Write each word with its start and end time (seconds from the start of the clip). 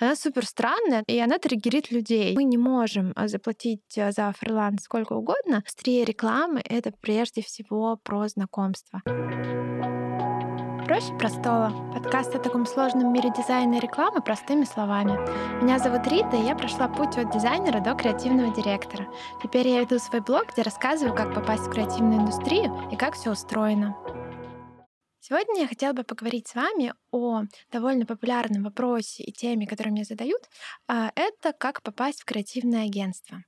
она 0.00 0.16
супер 0.16 0.46
странная, 0.46 1.02
и 1.06 1.18
она 1.18 1.38
триггерит 1.38 1.90
людей. 1.90 2.34
Мы 2.36 2.44
не 2.44 2.58
можем 2.58 3.12
а, 3.16 3.28
заплатить 3.28 3.98
а, 3.98 4.12
за 4.12 4.32
фриланс 4.38 4.82
сколько 4.82 5.14
угодно. 5.14 5.62
Быстрее 5.64 6.04
рекламы— 6.04 6.62
это 6.64 6.92
прежде 7.00 7.42
всего 7.42 7.98
про 8.02 8.28
знакомство. 8.28 9.02
Проще 10.86 11.12
простого. 11.18 11.92
Подкаст 11.92 12.34
о 12.34 12.38
таком 12.38 12.64
сложном 12.64 13.12
мире 13.12 13.30
дизайна 13.36 13.74
и 13.74 13.80
рекламы 13.80 14.22
простыми 14.22 14.64
словами. 14.64 15.18
Меня 15.62 15.78
зовут 15.78 16.06
Рита, 16.06 16.36
и 16.36 16.46
я 16.46 16.54
прошла 16.54 16.88
путь 16.88 17.18
от 17.18 17.30
дизайнера 17.30 17.80
до 17.80 17.94
креативного 17.94 18.54
директора. 18.54 19.06
Теперь 19.42 19.68
я 19.68 19.80
веду 19.80 19.98
свой 19.98 20.22
блог, 20.22 20.52
где 20.52 20.62
рассказываю, 20.62 21.14
как 21.14 21.34
попасть 21.34 21.64
в 21.64 21.70
креативную 21.70 22.20
индустрию 22.20 22.88
и 22.90 22.96
как 22.96 23.16
все 23.16 23.32
устроено. 23.32 23.96
Сегодня 25.28 25.60
я 25.60 25.68
хотела 25.68 25.92
бы 25.92 26.04
поговорить 26.04 26.48
с 26.48 26.54
вами 26.54 26.94
о 27.10 27.42
довольно 27.70 28.06
популярном 28.06 28.62
вопросе 28.62 29.24
и 29.24 29.30
теме, 29.30 29.66
которую 29.66 29.92
мне 29.92 30.04
задают. 30.04 30.48
А, 30.86 31.12
это 31.16 31.52
как 31.52 31.82
попасть 31.82 32.22
в 32.22 32.24
креативное 32.24 32.86
агентство. 32.86 33.44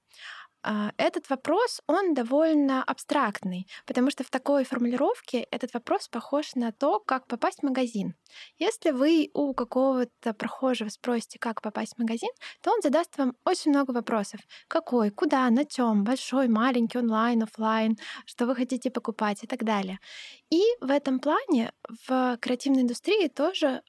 А, 0.62 0.92
этот 0.98 1.30
вопрос, 1.30 1.80
он 1.86 2.12
довольно 2.12 2.82
абстрактный, 2.84 3.66
потому 3.86 4.10
что 4.10 4.24
в 4.24 4.30
такой 4.30 4.64
формулировке 4.64 5.46
этот 5.50 5.72
вопрос 5.72 6.08
похож 6.08 6.54
на 6.54 6.70
то, 6.72 7.00
как 7.00 7.26
попасть 7.26 7.60
в 7.60 7.62
магазин. 7.62 8.14
Если 8.58 8.90
вы 8.90 9.30
у 9.32 9.54
какого-то 9.54 10.34
прохожего 10.34 10.90
спросите, 10.90 11.38
как 11.38 11.62
попасть 11.62 11.94
в 11.94 11.98
магазин, 11.98 12.30
то 12.62 12.72
он 12.72 12.82
задаст 12.82 13.16
вам 13.16 13.34
очень 13.44 13.70
много 13.70 13.92
вопросов. 13.92 14.40
Какой, 14.68 15.10
куда, 15.10 15.48
на 15.50 15.64
чем, 15.64 16.04
большой, 16.04 16.48
маленький, 16.48 16.98
онлайн, 16.98 17.42
офлайн, 17.42 17.96
что 18.26 18.46
вы 18.46 18.54
хотите 18.54 18.90
покупать 18.90 19.42
и 19.42 19.46
так 19.46 19.64
далее. 19.64 19.98
И 20.50 20.62
в 20.80 20.90
этом 20.90 21.20
плане 21.20 21.72
в 22.06 22.36
креативной 22.38 22.82
индустрии 22.82 23.28
тоже 23.28 23.82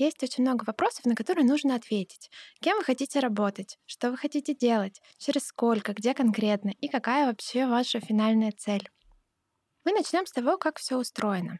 есть 0.00 0.22
очень 0.22 0.42
много 0.42 0.64
вопросов, 0.64 1.04
на 1.04 1.14
которые 1.14 1.44
нужно 1.44 1.74
ответить. 1.74 2.30
Кем 2.60 2.78
вы 2.78 2.84
хотите 2.84 3.20
работать? 3.20 3.78
Что 3.86 4.10
вы 4.10 4.16
хотите 4.16 4.54
делать? 4.54 5.00
Через 5.18 5.46
сколько? 5.46 5.92
Где 5.92 6.14
конкретно? 6.14 6.70
И 6.80 6.88
какая 6.88 7.26
вообще 7.26 7.66
ваша 7.66 8.00
финальная 8.00 8.52
цель? 8.52 8.88
Мы 9.84 9.92
начнем 9.92 10.26
с 10.26 10.32
того, 10.32 10.56
как 10.58 10.78
все 10.78 10.96
устроено. 10.96 11.58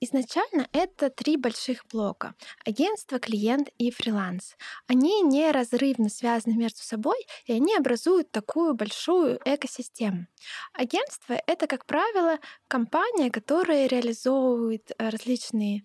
Изначально 0.00 0.68
это 0.72 1.10
три 1.10 1.36
больших 1.36 1.84
блока— 1.90 2.34
агентство, 2.64 3.18
клиент 3.18 3.68
и 3.78 3.90
фриланс. 3.90 4.56
Они 4.86 5.22
неразрывно 5.22 6.08
связаны 6.08 6.54
между 6.54 6.78
собой, 6.82 7.16
и 7.46 7.52
они 7.52 7.74
образуют 7.74 8.30
такую 8.30 8.74
большую 8.74 9.40
экосистему. 9.44 10.28
Агентство— 10.72 11.34
это, 11.48 11.66
как 11.66 11.84
правило, 11.84 12.38
компания, 12.68 13.28
которая 13.32 13.88
реализовывает 13.88 14.92
э, 14.96 15.08
различные 15.08 15.82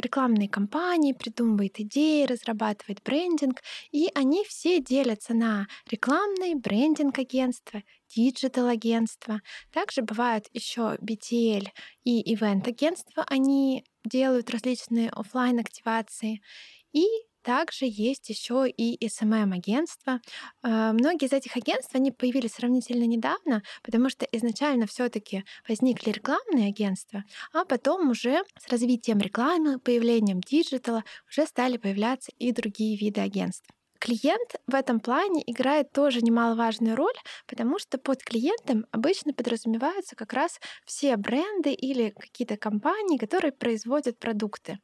рекламные 0.00 0.48
кампании, 0.48 1.12
придумывает 1.12 1.80
идеи, 1.80 2.26
разрабатывает 2.26 3.02
брендинг, 3.04 3.62
и 3.92 4.08
они 4.14 4.44
все 4.44 4.80
делятся 4.80 5.34
на 5.34 5.66
рекламные, 5.90 6.56
брендинг-агентства, 6.56 7.82
digital-агентства. 8.08 9.40
Также 9.72 10.02
бывают 10.02 10.46
еще 10.52 10.96
BTL 11.00 11.68
и 12.04 12.34
ивент-агентства, 12.34 13.24
они 13.28 13.84
делают 14.04 14.50
различные 14.50 15.10
офлайн 15.10 15.58
активации 15.58 16.40
И 16.92 17.06
также 17.42 17.86
есть 17.86 18.28
еще 18.28 18.68
и 18.68 19.06
SMM-агентства. 19.06 20.20
А, 20.62 20.92
многие 20.92 21.26
из 21.26 21.32
этих 21.32 21.56
агентств, 21.56 21.94
они 21.94 22.10
появились 22.10 22.54
сравнительно 22.54 23.04
недавно, 23.04 23.62
потому 23.82 24.08
что 24.10 24.26
изначально 24.32 24.86
все 24.86 25.08
таки 25.08 25.44
возникли 25.68 26.10
рекламные 26.10 26.68
агентства, 26.68 27.24
а 27.52 27.64
потом 27.64 28.10
уже 28.10 28.42
с 28.58 28.68
развитием 28.68 29.18
рекламы, 29.18 29.78
появлением 29.78 30.40
диджитала 30.40 31.04
уже 31.28 31.46
стали 31.46 31.76
появляться 31.76 32.32
и 32.38 32.52
другие 32.52 32.96
виды 32.96 33.20
агентств. 33.20 33.68
Клиент 34.00 34.54
в 34.66 34.74
этом 34.74 34.98
плане 34.98 35.42
играет 35.46 35.92
тоже 35.92 36.22
немаловажную 36.22 36.96
роль, 36.96 37.14
потому 37.46 37.78
что 37.78 37.98
под 37.98 38.22
клиентом 38.22 38.86
обычно 38.92 39.34
подразумеваются 39.34 40.16
как 40.16 40.32
раз 40.32 40.58
все 40.86 41.18
бренды 41.18 41.74
или 41.74 42.08
какие-то 42.18 42.56
компании, 42.56 43.18
которые 43.18 43.52
производят 43.52 44.18
продукты. 44.18 44.78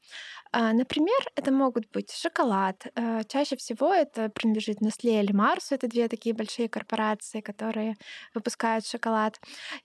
А, 0.53 0.73
например, 0.73 1.19
это 1.37 1.53
могут 1.53 1.91
быть 1.93 2.11
шоколад. 2.12 2.87
А, 2.95 3.25
чаще 3.25 3.57
всего 3.57 3.93
это 3.93 4.29
принадлежит 4.31 4.81
Nestle 4.81 5.21
или 5.23 5.33
Марсу. 5.33 5.75
Это 5.75 5.89
две 5.89 6.09
такие 6.09 6.34
большие 6.34 6.69
корпорации, 6.69 7.41
которые 7.41 7.97
выпускают 8.34 8.87
шоколад. 8.87 9.41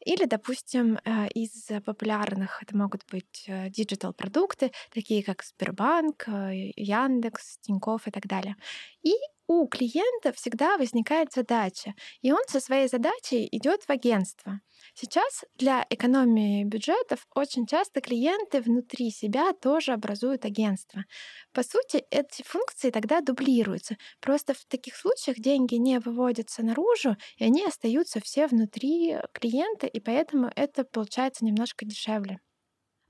Или, 0.06 0.26
допустим, 0.26 0.98
а, 1.06 1.28
из 1.28 1.68
популярных 1.86 2.62
это 2.64 2.76
могут 2.78 3.04
быть 3.12 3.46
digital-продукты, 3.48 4.72
такие 4.94 5.24
как 5.24 5.44
Сбербанк, 5.44 6.26
Яндекс, 6.28 7.58
Тинькофф 7.62 8.08
и 8.08 8.12
так 8.12 8.28
далее. 8.28 8.56
И 9.04 9.14
у 9.48 9.68
клиента 9.68 10.32
всегда 10.34 10.78
возникает 10.78 11.34
задача, 11.34 11.94
и 12.22 12.32
он 12.32 12.42
со 12.48 12.60
своей 12.62 12.88
задачей 12.88 13.48
идет 13.52 13.84
в 13.84 13.90
агентство. 13.90 14.62
Сейчас 14.94 15.46
для 15.56 15.86
экономии 15.90 16.64
бюджетов 16.64 17.26
очень 17.34 17.66
часто 17.66 18.02
клиенты 18.02 18.62
внутри 18.62 19.10
себя 19.10 19.54
тоже 19.54 19.94
образуют 19.94 20.44
агентство. 20.46 21.06
По 21.54 21.64
сути, 21.64 22.04
эти 22.12 22.44
функции 22.44 22.92
тогда 22.92 23.22
дублируются. 23.22 23.96
Просто 24.20 24.54
в 24.54 24.66
таких 24.66 24.96
случаях 24.96 25.38
деньги 25.40 25.76
не 25.76 26.00
выводятся 26.00 26.64
наружу, 26.64 27.16
и 27.38 27.46
они 27.46 27.64
остаются 27.66 28.20
все 28.20 28.48
внутри 28.48 29.18
клиента, 29.34 29.88
и 29.88 30.00
поэтому 30.00 30.52
это 30.56 30.84
получается 30.84 31.46
немножко 31.46 31.86
дешевле. 31.86 32.40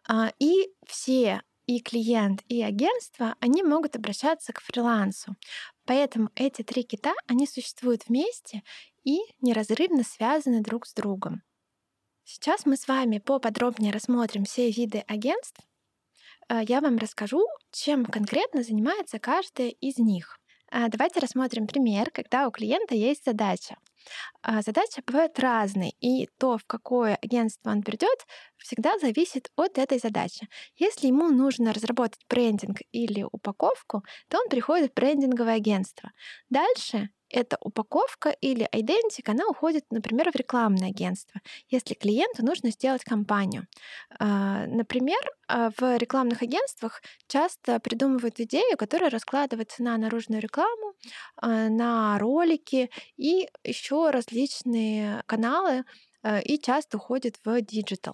А, 0.07 0.31
и 0.39 0.69
все 0.85 1.41
и 1.65 1.79
клиент, 1.79 2.43
и 2.47 2.61
агентство, 2.61 3.35
они 3.39 3.63
могут 3.63 3.95
обращаться 3.95 4.53
к 4.53 4.61
фрилансу. 4.61 5.35
Поэтому 5.85 6.29
эти 6.35 6.63
три 6.63 6.83
кита, 6.83 7.13
они 7.27 7.47
существуют 7.47 8.07
вместе 8.07 8.61
и 9.03 9.19
неразрывно 9.41 10.03
связаны 10.03 10.61
друг 10.61 10.85
с 10.85 10.93
другом. 10.93 11.41
Сейчас 12.23 12.65
мы 12.65 12.77
с 12.77 12.87
вами 12.87 13.17
поподробнее 13.17 13.91
рассмотрим 13.91 14.45
все 14.45 14.69
виды 14.69 15.03
агентств. 15.07 15.61
Э, 16.49 16.61
я 16.67 16.81
вам 16.81 16.97
расскажу, 16.97 17.45
чем 17.71 18.05
конкретно 18.05 18.63
занимается 18.63 19.19
каждая 19.19 19.69
из 19.69 19.97
них. 19.97 20.37
А, 20.73 20.87
давайте 20.87 21.19
рассмотрим 21.19 21.67
пример, 21.67 22.11
когда 22.11 22.47
у 22.47 22.51
клиента 22.51 22.95
есть 22.95 23.25
задача. 23.25 23.75
А, 24.41 24.61
задачи 24.61 25.01
бывают 25.05 25.37
разные, 25.37 25.91
и 25.99 26.29
то, 26.39 26.57
в 26.57 26.63
какое 26.65 27.17
агентство 27.21 27.71
он 27.71 27.83
придет, 27.83 28.25
всегда 28.57 28.97
зависит 28.99 29.51
от 29.57 29.77
этой 29.77 29.99
задачи. 29.99 30.47
Если 30.77 31.07
ему 31.07 31.29
нужно 31.29 31.73
разработать 31.73 32.21
брендинг 32.29 32.77
или 32.93 33.27
упаковку, 33.29 34.03
то 34.29 34.39
он 34.39 34.47
приходит 34.47 34.91
в 34.91 34.93
брендинговое 34.93 35.55
агентство. 35.55 36.11
Дальше 36.49 37.09
эта 37.31 37.57
упаковка 37.61 38.29
или 38.29 38.67
идентик, 38.71 39.29
она 39.29 39.45
уходит, 39.47 39.85
например, 39.91 40.31
в 40.31 40.35
рекламное 40.35 40.89
агентство, 40.89 41.41
если 41.69 41.93
клиенту 41.93 42.45
нужно 42.45 42.71
сделать 42.71 43.03
кампанию. 43.03 43.67
А, 44.19 44.65
например, 44.67 45.19
а, 45.47 45.71
в 45.77 45.97
рекламных 45.97 46.41
агентствах 46.41 47.01
часто 47.27 47.79
придумывают 47.79 48.39
идею, 48.39 48.77
которая 48.77 49.09
раскладывается 49.09 49.83
на 49.83 49.97
наружную 49.97 50.41
рекламу, 50.41 50.93
а, 51.37 51.69
на 51.69 52.17
ролики 52.19 52.89
и 53.17 53.47
еще 53.63 54.09
различные 54.11 55.23
каналы, 55.25 55.83
и 56.43 56.59
часто 56.59 56.97
уходит 56.97 57.37
в 57.43 57.61
диджитал 57.61 58.13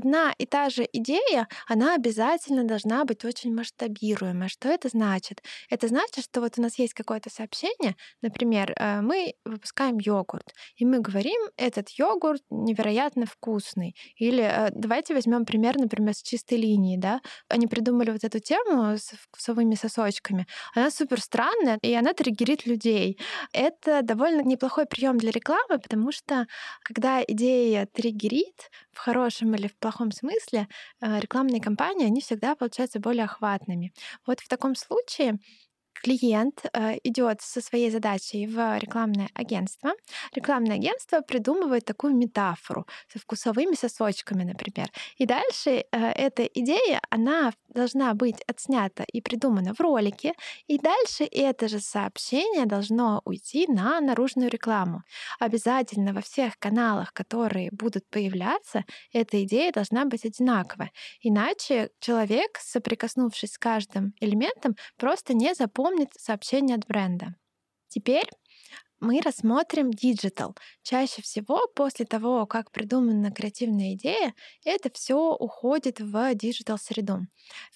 одна 0.00 0.34
и 0.38 0.46
та 0.46 0.70
же 0.70 0.88
идея, 0.92 1.46
она 1.68 1.94
обязательно 1.94 2.64
должна 2.64 3.04
быть 3.04 3.24
очень 3.24 3.54
масштабируемая. 3.54 4.48
Что 4.48 4.68
это 4.68 4.88
значит? 4.88 5.42
Это 5.68 5.88
значит, 5.88 6.24
что 6.24 6.40
вот 6.40 6.58
у 6.58 6.62
нас 6.62 6.78
есть 6.78 6.94
какое-то 6.94 7.30
сообщение, 7.30 7.96
например, 8.22 8.72
э, 8.76 9.00
мы 9.02 9.34
выпускаем 9.44 9.98
йогурт, 9.98 10.54
и 10.76 10.86
мы 10.86 11.00
говорим, 11.00 11.40
этот 11.56 11.90
йогурт 11.90 12.42
невероятно 12.50 13.26
вкусный. 13.26 13.94
Или 14.16 14.42
э, 14.42 14.70
давайте 14.74 15.14
возьмем 15.14 15.44
пример, 15.44 15.76
например, 15.78 16.14
с 16.14 16.22
чистой 16.22 16.58
линии, 16.58 16.96
да? 16.96 17.20
Они 17.48 17.66
придумали 17.66 18.10
вот 18.10 18.24
эту 18.24 18.38
тему 18.40 18.96
с 18.96 19.12
вкусовыми 19.22 19.74
сосочками. 19.74 20.46
Она 20.74 20.90
супер 20.90 21.20
странная, 21.20 21.78
и 21.82 21.92
она 21.94 22.12
триггерит 22.12 22.66
людей. 22.66 23.18
Это 23.52 24.02
довольно 24.02 24.42
неплохой 24.42 24.86
прием 24.86 25.18
для 25.18 25.30
рекламы, 25.30 25.78
потому 25.78 26.12
что 26.12 26.46
когда 26.82 27.22
идея 27.22 27.86
триггерит 27.86 28.70
в 28.92 28.98
хорошем 28.98 29.54
или 29.54 29.66
в 29.66 29.76
плохом 29.76 29.89
плохом 29.90 30.12
смысле 30.12 30.68
э, 31.00 31.20
рекламные 31.20 31.60
кампании, 31.60 32.06
они 32.06 32.20
всегда 32.20 32.54
получаются 32.54 33.00
более 33.00 33.24
охватными. 33.24 33.92
Вот 34.26 34.40
в 34.40 34.48
таком 34.48 34.74
случае 34.74 35.38
клиент 35.92 36.64
э, 36.72 36.98
идет 37.02 37.40
со 37.40 37.60
своей 37.60 37.90
задачей 37.90 38.46
в 38.46 38.78
рекламное 38.78 39.28
агентство. 39.34 39.90
Рекламное 40.34 40.76
агентство 40.76 41.20
придумывает 41.20 41.84
такую 41.84 42.14
метафору 42.14 42.86
со 43.12 43.18
вкусовыми 43.18 43.74
сосочками, 43.74 44.44
например. 44.44 44.88
И 45.18 45.26
дальше 45.26 45.70
э, 45.70 45.84
эта 45.92 46.44
идея, 46.44 47.00
она 47.10 47.52
должна 47.70 48.14
быть 48.14 48.42
отснята 48.46 49.04
и 49.04 49.20
придумана 49.20 49.74
в 49.74 49.80
ролике, 49.80 50.34
и 50.66 50.78
дальше 50.78 51.24
это 51.24 51.68
же 51.68 51.80
сообщение 51.80 52.66
должно 52.66 53.22
уйти 53.24 53.66
на 53.66 54.00
наружную 54.00 54.50
рекламу. 54.50 55.02
Обязательно 55.38 56.12
во 56.12 56.20
всех 56.20 56.58
каналах, 56.58 57.12
которые 57.12 57.70
будут 57.72 58.08
появляться, 58.10 58.84
эта 59.12 59.42
идея 59.44 59.72
должна 59.72 60.04
быть 60.04 60.24
одинаковая. 60.24 60.90
Иначе 61.22 61.90
человек, 62.00 62.58
соприкоснувшись 62.60 63.52
с 63.52 63.58
каждым 63.58 64.14
элементом, 64.20 64.76
просто 64.96 65.34
не 65.34 65.54
запомнит 65.54 66.10
сообщение 66.18 66.76
от 66.76 66.86
бренда. 66.86 67.34
Теперь 67.88 68.28
мы 69.00 69.20
рассмотрим 69.20 69.90
диджитал. 69.90 70.54
Чаще 70.82 71.22
всего 71.22 71.66
после 71.74 72.06
того, 72.06 72.46
как 72.46 72.70
придумана 72.70 73.30
креативная 73.30 73.94
идея, 73.94 74.34
это 74.64 74.90
все 74.92 75.34
уходит 75.34 76.00
в 76.00 76.34
digital 76.34 76.78
среду. 76.78 77.26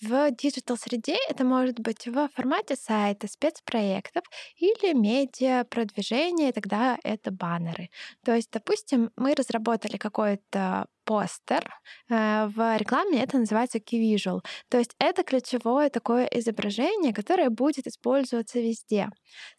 В 0.00 0.30
digital 0.30 0.76
среде 0.76 1.16
это 1.28 1.44
может 1.44 1.80
быть 1.80 2.06
в 2.06 2.28
формате 2.34 2.76
сайта, 2.76 3.26
спецпроектов 3.26 4.24
или 4.56 4.92
медиа 4.92 5.64
продвижения, 5.64 6.52
тогда 6.52 6.98
это 7.02 7.30
баннеры. 7.30 7.90
То 8.24 8.34
есть, 8.34 8.50
допустим, 8.52 9.10
мы 9.16 9.34
разработали 9.34 9.96
какой-то 9.96 10.86
постер. 11.04 11.70
Э, 12.10 12.46
в 12.46 12.76
рекламе 12.76 13.22
это 13.22 13.38
называется 13.38 13.78
key. 13.78 14.40
То 14.68 14.78
есть 14.78 14.94
это 14.98 15.22
ключевое 15.22 15.90
такое 15.90 16.26
изображение, 16.26 17.12
которое 17.12 17.50
будет 17.50 17.86
использоваться 17.86 18.60
везде. 18.60 19.08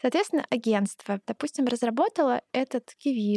Соответственно, 0.02 0.46
агентство, 0.50 1.20
допустим, 1.28 1.66
разработало 1.66 2.42
этот 2.54 2.90
key 3.06 3.36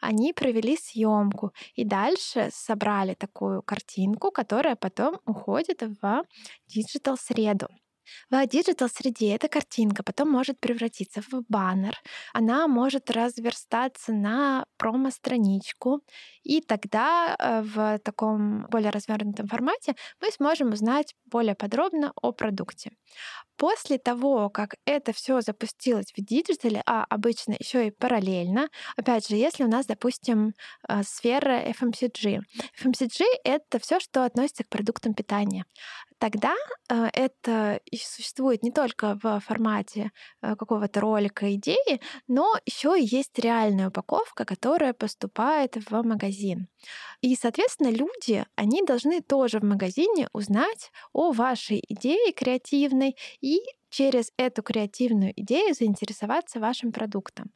они 0.00 0.32
провели 0.32 0.76
съемку 0.76 1.52
и 1.74 1.84
дальше 1.84 2.50
собрали 2.52 3.14
такую 3.14 3.62
картинку, 3.62 4.30
которая 4.30 4.76
потом 4.76 5.20
уходит 5.26 5.82
в 5.82 6.24
digital 6.66 7.16
среду. 7.16 7.68
В 8.30 8.46
digital-среде 8.46 9.34
эта 9.34 9.48
картинка 9.48 10.02
потом 10.02 10.30
может 10.30 10.60
превратиться 10.60 11.22
в 11.22 11.42
баннер. 11.48 11.96
Она 12.32 12.68
может 12.68 13.10
разверстаться 13.10 14.12
на 14.12 14.64
промо-страничку. 14.76 16.00
И 16.42 16.60
тогда 16.60 17.36
э, 17.38 17.62
в 17.62 17.98
таком 17.98 18.66
более 18.70 18.90
развернутом 18.90 19.46
формате 19.46 19.94
мы 20.20 20.30
сможем 20.30 20.72
узнать 20.72 21.14
более 21.26 21.54
подробно 21.54 22.12
о 22.20 22.32
продукте. 22.32 22.92
После 23.56 23.98
того, 23.98 24.48
как 24.48 24.76
это 24.86 25.12
все 25.12 25.42
запустилось 25.42 26.12
в 26.16 26.24
диджитале, 26.24 26.82
а 26.86 27.04
обычно 27.10 27.56
еще 27.58 27.88
и 27.88 27.90
параллельно, 27.90 28.68
опять 28.96 29.28
же, 29.28 29.36
если 29.36 29.64
у 29.64 29.68
нас, 29.68 29.86
допустим, 29.86 30.54
э, 30.88 31.02
сфера 31.02 31.62
FMCG. 31.70 32.40
FMCG— 32.82 33.24
это 33.44 33.78
все, 33.78 34.00
что 34.00 34.24
относится 34.24 34.64
к 34.64 34.68
продуктам 34.68 35.12
питания 35.14 35.64
тогда 36.20 36.54
э, 36.88 37.08
это 37.14 37.80
существует 37.92 38.62
не 38.62 38.70
только 38.70 39.18
в 39.22 39.40
формате 39.40 40.12
э, 40.42 40.54
какого-то 40.54 41.00
ролика 41.00 41.52
идеи, 41.54 42.00
но 42.28 42.54
еще 42.66 42.96
и 42.98 43.04
есть 43.04 43.38
реальная 43.38 43.88
упаковка, 43.88 44.44
которая 44.44 44.92
поступает 44.92 45.76
в 45.76 46.02
магазин. 46.02 46.68
И, 47.22 47.34
соответственно, 47.34 47.90
люди, 47.90 48.44
они 48.54 48.82
должны 48.82 49.22
тоже 49.22 49.58
в 49.60 49.64
магазине 49.64 50.28
узнать 50.32 50.92
о 51.12 51.32
вашей 51.32 51.82
идее 51.88 52.32
креативной 52.32 53.16
и 53.40 53.60
через 53.90 54.32
эту 54.36 54.62
креативную 54.62 55.32
идею 55.36 55.74
заинтересоваться 55.74 56.60
вашим 56.60 56.92
продуктом. 56.92 57.50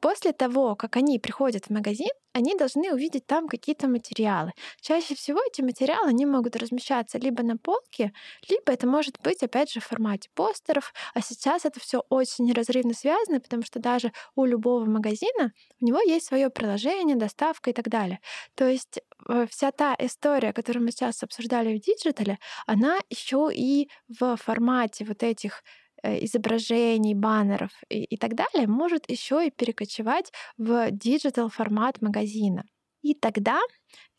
После 0.00 0.32
того, 0.32 0.76
как 0.76 0.96
они 0.96 1.18
приходят 1.18 1.66
в 1.66 1.70
магазин, 1.70 2.10
они 2.32 2.54
должны 2.54 2.92
увидеть 2.92 3.26
там 3.26 3.48
какие-то 3.48 3.88
материалы. 3.88 4.52
Чаще 4.82 5.14
всего 5.14 5.40
эти 5.50 5.62
материалы 5.62 6.08
они 6.10 6.26
могут 6.26 6.54
размещаться 6.56 7.16
либо 7.18 7.42
на 7.42 7.56
полке, 7.56 8.12
либо 8.48 8.72
это 8.72 8.86
может 8.86 9.18
быть, 9.22 9.42
опять 9.42 9.72
же, 9.72 9.80
в 9.80 9.84
формате 9.86 10.28
постеров. 10.34 10.92
А 11.14 11.22
сейчас 11.22 11.64
это 11.64 11.80
все 11.80 12.02
очень 12.10 12.44
неразрывно 12.44 12.92
связано, 12.92 13.40
потому 13.40 13.62
что 13.62 13.78
даже 13.78 14.12
у 14.34 14.44
любого 14.44 14.84
магазина 14.84 15.52
у 15.80 15.86
него 15.86 15.98
есть 16.00 16.26
свое 16.26 16.50
приложение, 16.50 17.16
доставка 17.16 17.70
и 17.70 17.72
так 17.72 17.88
далее. 17.88 18.20
То 18.54 18.68
есть 18.68 19.00
вся 19.50 19.70
та 19.70 19.96
история, 19.98 20.52
которую 20.52 20.84
мы 20.84 20.90
сейчас 20.90 21.22
обсуждали 21.22 21.76
в 21.76 21.80
диджитале, 21.80 22.38
она 22.66 22.98
еще 23.10 23.50
и 23.52 23.88
в 24.08 24.36
формате 24.36 25.04
вот 25.04 25.22
этих 25.22 25.62
Э, 26.06 26.24
изображений, 26.24 27.14
баннеров 27.14 27.70
и, 27.88 28.04
и 28.04 28.16
так 28.16 28.34
далее, 28.34 28.68
может 28.68 29.10
еще 29.10 29.46
и 29.46 29.50
перекочевать 29.50 30.30
в 30.58 30.90
digital 30.90 31.48
формат 31.48 32.02
магазина. 32.02 32.64
И 33.02 33.14
тогда 33.14 33.60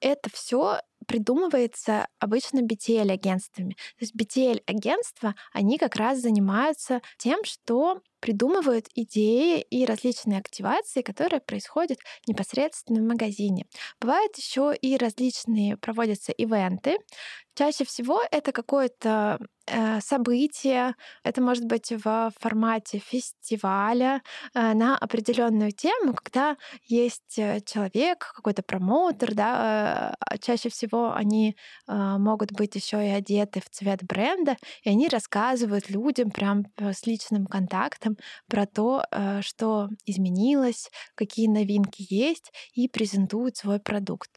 это 0.02 0.30
все 0.34 0.80
придумывается 1.06 2.08
обычно 2.20 2.60
BTL-агентствами. 2.60 3.74
То 3.98 4.06
есть 4.06 4.16
BTL-агентства, 4.16 5.36
они 5.54 5.78
как 5.78 5.96
раз 5.96 6.20
занимаются 6.20 7.02
тем, 7.18 7.44
что 7.44 8.02
придумывают 8.20 8.88
идеи 8.96 9.62
и 9.62 9.86
различные 9.86 10.40
активации, 10.40 11.02
которые 11.02 11.40
происходят 11.40 12.00
непосредственно 12.28 13.02
в 13.02 13.08
магазине. 13.08 13.66
Бывают 14.02 14.36
еще 14.38 14.74
и 14.76 14.98
различные 14.98 15.78
проводятся 15.78 16.32
ивенты. 16.32 16.98
Чаще 17.56 17.86
всего 17.86 18.22
это 18.32 18.52
какое-то 18.52 19.40
э, 19.66 20.00
событие, 20.02 20.96
это 21.24 21.42
может 21.42 21.66
быть 21.66 21.92
в 21.92 22.32
формате 22.40 23.00
фестиваля 23.00 24.22
э, 24.54 24.74
на 24.74 24.96
определенную 24.96 25.72
тему, 25.72 26.14
когда 26.14 26.56
есть 26.84 27.40
э, 27.40 27.62
человек, 27.66 28.32
какой-то 28.36 28.62
промоутер, 28.62 29.34
да, 29.34 30.16
чаще 30.40 30.70
всего 30.70 30.87
они 30.94 31.56
могут 31.88 32.52
быть 32.54 32.76
еще 32.76 33.06
и 33.06 33.10
одеты 33.10 33.62
в 33.62 33.70
цвет 33.70 34.04
бренда, 34.04 34.58
и 34.84 34.90
они 34.90 35.08
рассказывают 35.10 35.90
людям 35.90 36.32
прям 36.32 36.66
с 36.78 37.06
личным 37.06 37.46
контактом 37.48 38.18
про 38.48 38.66
то, 38.66 39.04
что 39.42 39.90
изменилось, 40.06 40.90
какие 41.16 41.48
новинки 41.48 42.06
есть, 42.10 42.52
и 42.74 42.88
презентуют 42.88 43.58
свой 43.58 43.80
продукт. 43.80 44.32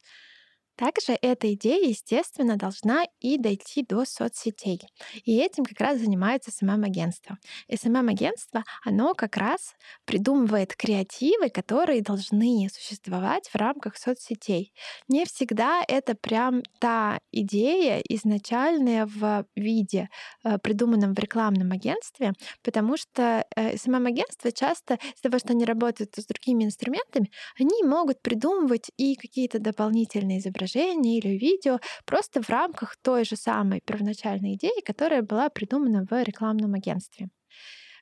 Также 0.75 1.17
эта 1.21 1.53
идея, 1.53 1.89
естественно, 1.89 2.57
должна 2.57 3.05
и 3.19 3.37
дойти 3.37 3.85
до 3.87 4.05
соцсетей. 4.05 4.81
И 5.25 5.37
этим 5.37 5.63
как 5.63 5.79
раз 5.79 5.99
занимается 5.99 6.51
СММ-агентство. 6.51 7.37
СММ-агентство, 7.73 8.63
оно 8.83 9.13
как 9.13 9.37
раз 9.37 9.73
придумывает 10.05 10.75
креативы, 10.75 11.49
которые 11.49 12.01
должны 12.01 12.67
существовать 12.71 13.47
в 13.49 13.55
рамках 13.55 13.97
соцсетей. 13.97 14.73
Не 15.07 15.25
всегда 15.25 15.83
это 15.87 16.15
прям 16.15 16.63
та 16.79 17.19
идея 17.31 18.01
изначальная 18.09 19.05
в 19.05 19.45
виде, 19.55 20.09
э, 20.43 20.57
придуманном 20.57 21.13
в 21.13 21.19
рекламном 21.19 21.71
агентстве, 21.71 22.33
потому 22.63 22.97
что 22.97 23.45
э, 23.55 23.77
СММ-агентства 23.77 24.51
часто 24.51 24.95
из-за 24.95 25.23
того, 25.23 25.39
что 25.39 25.49
они 25.53 25.65
работают 25.65 26.15
с 26.15 26.25
другими 26.25 26.63
инструментами, 26.63 27.31
они 27.59 27.83
могут 27.83 28.21
придумывать 28.21 28.89
и 28.97 29.15
какие-то 29.15 29.59
дополнительные 29.59 30.39
изображения, 30.39 30.60
изображение 30.61 31.17
или 31.17 31.37
видео 31.37 31.79
просто 32.05 32.41
в 32.41 32.49
рамках 32.49 32.95
той 33.01 33.25
же 33.25 33.35
самой 33.35 33.81
первоначальной 33.81 34.55
идеи, 34.55 34.81
которая 34.85 35.21
была 35.21 35.49
придумана 35.49 36.05
в 36.09 36.23
рекламном 36.23 36.73
агентстве. 36.73 37.29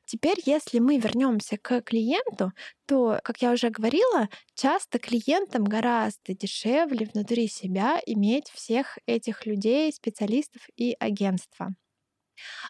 Теперь, 0.05 0.37
если 0.45 0.79
мы 0.79 0.97
вернемся 0.97 1.57
к 1.57 1.81
клиенту, 1.81 2.51
то, 2.87 3.19
как 3.23 3.43
я 3.43 3.51
уже 3.51 3.69
говорила, 3.69 4.27
часто 4.55 4.97
клиентам 4.97 5.63
гораздо 5.63 6.33
дешевле 6.33 7.07
внутри 7.13 7.47
себя 7.47 7.99
иметь 8.07 8.49
всех 8.49 8.97
этих 9.05 9.45
людей, 9.45 9.93
специалистов 9.93 10.63
и 10.75 10.95
агентства. 10.99 11.75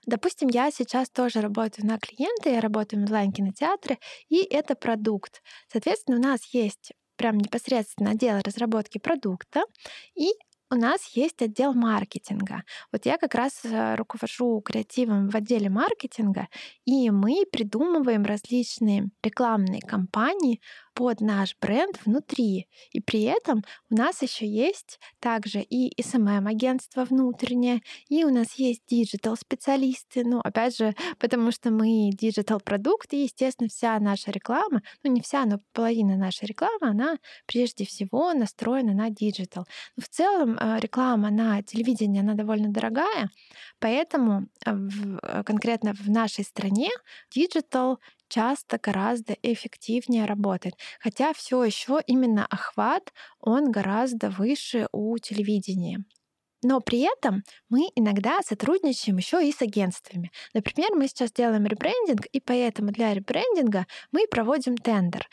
Допустим, 0.05 0.49
я 0.49 0.69
сейчас 0.71 1.09
тоже 1.09 1.39
работаю 1.39 1.87
на 1.87 1.97
клиента, 1.97 2.49
я 2.49 2.59
работаю 2.59 3.01
в 3.01 3.05
онлайн-кинотеатре, 3.05 3.99
и 4.27 4.41
это 4.41 4.75
продукт. 4.75 5.41
Соответственно, 5.71 6.17
у 6.17 6.21
нас 6.21 6.43
есть 6.53 6.91
прям 7.19 7.37
непосредственно 7.37 8.11
отдел 8.11 8.39
разработки 8.43 8.97
продукта, 8.97 9.63
и 10.15 10.29
у 10.71 10.75
нас 10.75 11.01
есть 11.15 11.41
отдел 11.41 11.73
маркетинга. 11.73 12.63
Вот 12.91 13.05
я 13.05 13.17
как 13.17 13.35
раз 13.35 13.59
э, 13.63 13.95
руковожу 13.95 14.61
креативом 14.61 15.27
в 15.29 15.35
отделе 15.35 15.69
маркетинга, 15.69 16.47
и 16.85 17.09
мы 17.11 17.43
придумываем 17.51 18.23
различные 18.23 19.09
рекламные 19.23 19.81
кампании 19.81 20.61
под 20.99 21.21
наш 21.21 21.55
бренд 21.61 21.97
внутри. 22.03 22.67
И 22.91 22.99
при 22.99 23.21
этом 23.21 23.63
у 23.89 23.95
нас 23.95 24.21
еще 24.21 24.45
есть 24.45 24.99
также 25.21 25.61
и 25.61 25.93
SMM-агентство 26.01 27.05
внутреннее, 27.05 27.81
и 28.09 28.25
у 28.25 28.29
нас 28.29 28.55
есть 28.55 28.81
диджитал-специалисты. 28.89 30.25
Ну, 30.25 30.41
опять 30.41 30.75
же, 30.75 30.93
потому 31.17 31.51
что 31.51 31.71
мы 31.71 32.09
диджитал-продукт, 32.11 33.13
и, 33.13 33.23
естественно, 33.23 33.69
вся 33.69 33.97
наша 34.01 34.31
реклама, 34.31 34.81
ну, 35.01 35.09
не 35.13 35.21
вся, 35.21 35.45
но 35.45 35.61
половина 35.71 36.17
нашей 36.17 36.47
рекламы, 36.47 36.89
она 36.89 37.15
прежде 37.45 37.85
всего 37.85 38.33
настроена 38.33 38.93
на 38.93 39.09
диджитал. 39.09 39.65
В 39.97 40.09
целом 40.09 40.57
э, 40.59 40.79
реклама 40.81 41.29
на 41.29 41.63
телевидении, 41.63 42.19
она 42.19 42.33
довольно 42.33 42.73
дорогая, 42.73 43.29
поэтому 43.79 44.47
э, 44.65 44.73
в, 44.73 45.19
э, 45.23 45.43
конкретно 45.45 45.93
в 45.93 46.09
нашей 46.09 46.43
стране 46.43 46.89
диджитал 47.33 47.99
часто 48.29 48.79
гораздо 48.81 49.35
эффективнее 49.43 50.25
работает. 50.25 50.75
Хотя 50.99 51.33
все 51.33 51.63
еще 51.63 51.99
именно 52.07 52.45
охват, 52.45 53.11
он 53.39 53.71
гораздо 53.71 54.29
выше 54.29 54.87
у 54.91 55.17
телевидения. 55.17 56.03
Но 56.61 56.81
при 56.81 57.01
этом 57.01 57.43
мы 57.69 57.89
иногда 57.95 58.41
сотрудничаем 58.41 59.17
еще 59.17 59.47
и 59.47 59.51
с 59.51 59.61
агентствами. 59.61 60.31
Например, 60.53 60.89
мы 60.93 61.07
сейчас 61.07 61.31
делаем 61.31 61.65
ребрендинг, 61.65 62.25
и 62.25 62.41
поэтому 62.41 62.91
для 62.91 63.13
ребрендинга 63.13 63.85
мы 64.11 64.27
проводим 64.27 64.75
тендер. 64.75 65.27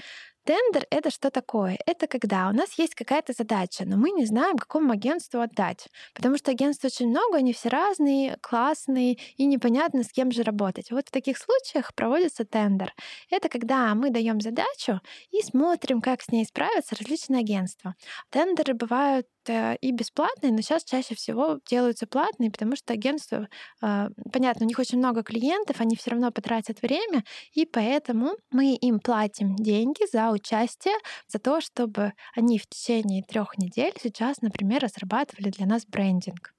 Тендер— 0.47 0.87
это 0.91 1.11
что 1.11 1.33
такое? 1.33 1.77
Это 1.87 2.07
когда 2.07 2.49
у 2.49 2.53
нас 2.53 2.79
есть 2.79 2.95
какая-то 2.95 3.33
задача, 3.33 3.85
но 3.85 3.97
мы 3.97 4.13
не 4.13 4.25
знаем, 4.27 4.57
какому 4.57 4.93
агентству 4.93 5.41
отдать. 5.41 5.89
Потому 6.15 6.39
что 6.39 6.53
агентств 6.53 6.85
очень 6.85 7.09
много, 7.09 7.39
они 7.39 7.53
все 7.53 7.69
разные, 7.69 8.37
классные, 8.41 9.19
и 9.37 9.45
непонятно, 9.45 10.05
с 10.05 10.13
кем 10.13 10.31
же 10.31 10.45
работать. 10.45 10.93
Вот 10.93 11.09
в 11.09 11.11
таких 11.11 11.37
случаях 11.39 11.93
проводится 11.97 12.45
тендер. 12.45 12.95
Это 13.29 13.49
когда 13.49 13.93
мы 13.97 14.11
даем 14.11 14.41
задачу 14.41 15.01
и 15.33 15.43
смотрим, 15.43 16.01
как 16.01 16.23
с 16.23 16.29
ней 16.31 16.45
справятся 16.45 16.95
различные 16.95 17.41
агентства. 17.41 17.97
Тендеры 18.31 18.75
бывают 18.75 19.27
и 19.53 19.93
бесплатные, 19.93 20.53
но 20.53 20.61
сейчас 20.61 20.85
чаще 20.85 21.15
всего 21.15 21.59
делаются 21.69 22.07
платные, 22.07 22.51
потому 22.51 22.77
что 22.77 22.93
агентство, 22.93 23.49
а, 23.81 24.09
понятно, 24.33 24.65
у 24.65 24.69
них 24.69 24.79
очень 24.79 24.99
много 24.99 25.23
клиентов, 25.23 25.81
они 25.81 25.97
все 25.97 26.11
равно 26.11 26.31
потратят 26.31 26.83
время, 26.83 27.25
и 27.53 27.65
поэтому 27.65 28.33
мы 28.51 28.75
им 28.75 29.01
платим 29.01 29.57
деньги 29.57 30.07
за 30.11 30.31
участие, 30.31 30.95
за 31.29 31.39
то, 31.39 31.61
чтобы 31.61 32.13
они 32.35 32.59
в 32.59 32.67
течение 32.67 33.23
трех 33.23 33.59
недель 33.59 33.93
сейчас, 34.03 34.41
например, 34.43 34.83
разрабатывали 34.83 35.51
для 35.51 35.67
нас 35.67 35.85
брендинг. 35.87 36.53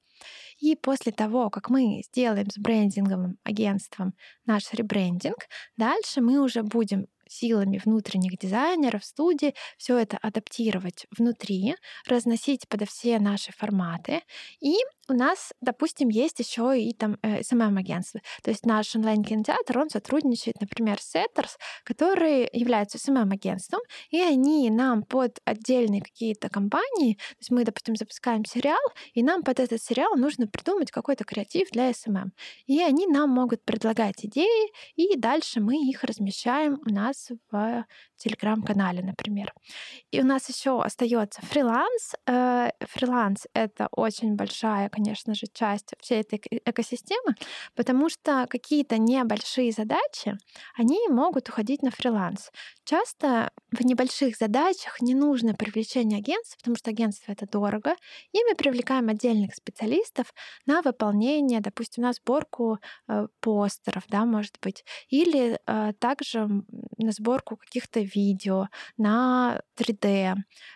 И 0.59 0.75
после 0.75 1.11
того, 1.11 1.49
как 1.49 1.69
мы 1.69 2.01
сделаем 2.07 2.49
с 2.49 2.57
брендинговым 2.57 3.37
агентством 3.43 4.13
наш 4.45 4.73
ребрендинг, 4.73 5.37
дальше 5.77 6.21
мы 6.21 6.39
уже 6.39 6.63
будем 6.63 7.07
силами 7.29 7.81
внутренних 7.83 8.37
дизайнеров 8.37 9.03
студии 9.03 9.53
все 9.77 9.97
это 9.97 10.17
адаптировать 10.17 11.05
внутри, 11.17 11.75
разносить 12.07 12.67
под 12.67 12.87
все 12.87 13.19
наши 13.19 13.51
форматы 13.51 14.21
и 14.61 14.75
у 15.09 15.13
нас, 15.13 15.53
допустим, 15.61 16.09
есть 16.09 16.39
еще 16.39 16.79
и 16.79 16.93
там 16.93 17.17
э, 17.21 17.39
SMM-агентство. 17.39 18.19
То 18.43 18.51
есть 18.51 18.65
наш 18.65 18.93
онлайн-кинотеатр, 18.95 19.77
он 19.77 19.89
сотрудничает, 19.89 20.59
например, 20.59 20.99
с 20.99 21.15
Setters, 21.15 21.51
которые 21.83 22.49
являются 22.51 22.97
SMM-агентством, 22.97 23.79
и 24.09 24.19
они 24.19 24.69
нам 24.69 25.03
под 25.03 25.39
отдельные 25.45 26.01
какие-то 26.01 26.49
компании, 26.49 27.13
то 27.13 27.37
есть 27.39 27.51
мы, 27.51 27.63
допустим, 27.63 27.95
запускаем 27.95 28.43
сериал, 28.43 28.81
и 29.13 29.23
нам 29.23 29.43
под 29.43 29.59
этот 29.59 29.81
сериал 29.81 30.15
нужно 30.15 30.47
придумать 30.47 30.91
какой-то 30.91 31.23
креатив 31.23 31.69
для 31.71 31.91
SMM. 31.91 32.31
И 32.65 32.81
они 32.81 33.07
нам 33.07 33.29
могут 33.29 33.63
предлагать 33.63 34.25
идеи, 34.25 34.71
и 34.95 35.15
дальше 35.17 35.61
мы 35.61 35.77
их 35.89 36.03
размещаем 36.03 36.81
у 36.85 36.93
нас 36.93 37.16
в 37.17 38.16
телеграм-канале, 38.17 39.01
например. 39.01 39.53
И 40.11 40.19
у 40.21 40.25
нас 40.25 40.49
еще 40.49 40.81
остается 40.81 41.41
фриланс. 41.41 42.15
Э, 42.25 42.69
фриланс— 42.81 43.47
это 43.53 43.87
очень 43.91 44.35
большая 44.35 44.89
конечно 44.97 45.35
же, 45.35 45.45
часть 45.53 45.93
всей 45.99 46.21
этой 46.21 46.41
экосистемы, 46.65 47.35
потому 47.75 48.09
что 48.09 48.47
какие-то 48.49 48.97
небольшие 48.97 49.71
задачи, 49.71 50.37
они 50.75 50.97
могут 51.09 51.49
уходить 51.49 51.83
на 51.83 51.91
фриланс. 51.91 52.51
Часто 52.83 53.51
в 53.71 53.85
небольших 53.85 54.35
задачах 54.35 55.01
не 55.01 55.13
нужно 55.13 55.53
привлечение 55.53 56.17
агентств, 56.17 56.57
потому 56.57 56.77
что 56.77 56.89
агентство 56.89 57.31
это 57.31 57.45
дорого, 57.45 57.95
и 58.31 58.39
мы 58.43 58.55
привлекаем 58.55 59.09
отдельных 59.09 59.53
специалистов 59.53 60.33
на 60.65 60.81
выполнение, 60.81 61.59
допустим, 61.59 62.03
на 62.03 62.13
сборку 62.13 62.79
э, 63.07 63.27
постеров, 63.39 64.03
да, 64.09 64.25
может 64.25 64.57
быть, 64.61 64.83
или 65.09 65.59
э, 65.67 65.93
также 65.99 66.47
на 66.97 67.11
сборку 67.11 67.57
каких-то 67.57 67.99
видео, 68.13 68.69
на 68.97 69.61
3D. 69.77 70.35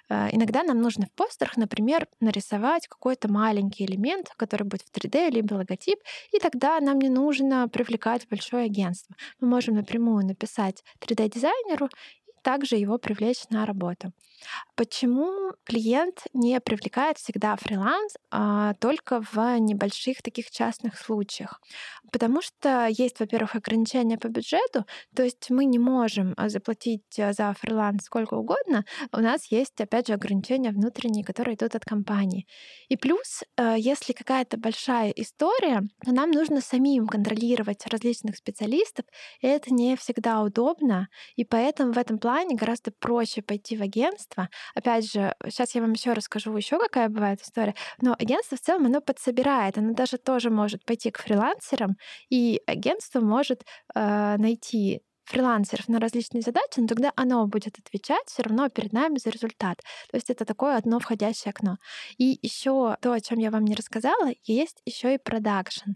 Э, 0.10 0.30
иногда 0.32 0.64
нам 0.64 0.82
нужно 0.82 1.06
в 1.06 1.12
постерах, 1.12 1.58
например, 1.58 2.08
нарисовать 2.20 2.88
какой-то 2.88 3.32
маленький 3.32 3.86
элемент, 3.86 4.32
который 4.38 4.64
будет 4.64 4.82
в 4.84 4.92
3D, 4.92 5.30
либо 5.30 5.56
логотип, 5.56 6.00
и 6.32 6.40
тогда 6.40 6.80
нам 6.80 7.00
не 7.00 7.10
нужно 7.10 7.68
привлекать 7.68 8.28
большое 8.30 8.66
агентство. 8.66 9.16
Мы 9.40 9.48
можем 9.48 9.76
напрямую 9.76 10.26
написать 10.26 10.84
3D-дизайнеру 11.00 11.90
также 12.42 12.76
его 12.76 12.98
привлечь 12.98 13.44
на 13.50 13.66
работу. 13.66 14.14
Почему 14.76 15.54
клиент 15.64 16.24
не 16.34 16.60
привлекает 16.60 17.18
всегда 17.18 17.56
фриланс 17.56 18.14
а 18.32 18.74
только 18.76 19.22
в 19.32 19.60
небольших 19.60 20.22
таких 20.22 20.50
частных 20.50 20.98
случаях? 20.98 21.62
Потому 22.12 22.42
что 22.42 22.88
есть, 22.88 23.20
во-первых, 23.20 23.56
ограничения 23.56 24.18
по 24.18 24.28
бюджету, 24.28 24.86
то 25.16 25.24
есть 25.24 25.50
мы 25.50 25.66
не 25.66 25.80
можем 25.80 26.34
а, 26.38 26.50
заплатить 26.50 27.20
а, 27.20 27.34
за 27.34 27.54
фриланс 27.54 28.04
сколько 28.06 28.34
угодно, 28.34 28.86
у 29.12 29.20
нас 29.20 29.52
есть, 29.52 29.80
опять 29.80 30.08
же, 30.08 30.14
ограничения 30.14 30.72
внутренние, 30.72 31.24
которые 31.24 31.56
идут 31.56 31.76
от 31.76 31.86
компании. 31.86 32.48
И 32.90 32.98
плюс, 32.98 33.44
а, 33.58 33.76
если 33.78 34.14
какая-то 34.14 34.58
большая 34.58 35.12
история, 35.12 35.82
то 36.04 36.12
нам 36.12 36.32
нужно 36.32 36.62
самим 36.62 37.08
контролировать 37.08 37.86
различных 37.88 38.38
специалистов, 38.38 39.06
и 39.42 39.48
это 39.48 39.74
не 39.74 39.96
всегда 39.96 40.42
удобно, 40.42 41.08
и 41.36 41.46
поэтому 41.46 41.94
в 41.94 41.98
этом 41.98 42.18
плане 42.18 42.31
плане 42.32 42.56
гораздо 42.56 42.92
проще 42.92 43.42
пойти 43.42 43.76
в 43.78 43.82
агентство. 43.82 44.50
Опять 44.76 45.12
же, 45.12 45.36
сейчас 45.46 45.76
я 45.76 45.82
вам 45.82 45.92
еще 45.94 46.14
расскажу 46.14 46.56
еще 46.56 46.80
какая 46.80 47.10
бывает 47.10 47.42
история. 47.42 47.76
Но 48.02 48.16
агентство 48.18 48.58
в 48.58 48.62
целом 48.62 48.86
оно 48.86 49.02
подсобирает, 49.02 49.78
оно 49.78 49.94
даже 49.94 50.18
тоже 50.18 50.50
может 50.50 50.86
пойти 50.86 51.12
к 51.12 51.20
фрилансерам, 51.20 51.98
и 52.30 52.62
агентство 52.68 53.20
может 53.20 53.64
э, 53.96 54.36
найти 54.38 55.02
фрилансеров 55.32 55.88
на 55.88 56.00
различные 56.00 56.42
задачи, 56.42 56.80
но 56.80 56.88
тогда 56.88 57.12
оно 57.16 57.48
будет 57.48 57.80
отвечать 57.80 58.28
все 58.28 58.44
равно 58.44 58.70
перед 58.70 58.92
нами 58.94 59.18
за 59.18 59.30
результат. 59.30 59.78
То 60.12 60.18
есть 60.18 60.30
это 60.30 60.46
такое 60.46 60.76
одно 60.76 61.00
входящее 61.00 61.52
окно. 61.52 61.78
И 62.18 62.38
еще 62.42 62.98
то, 63.02 63.14
о 63.14 63.22
чем 63.22 63.40
я 63.40 63.50
вам 63.50 63.66
не 63.66 63.76
рассказала, 63.76 64.32
есть 64.44 64.82
еще 64.86 65.16
и 65.16 65.18
продакшн. 65.18 65.92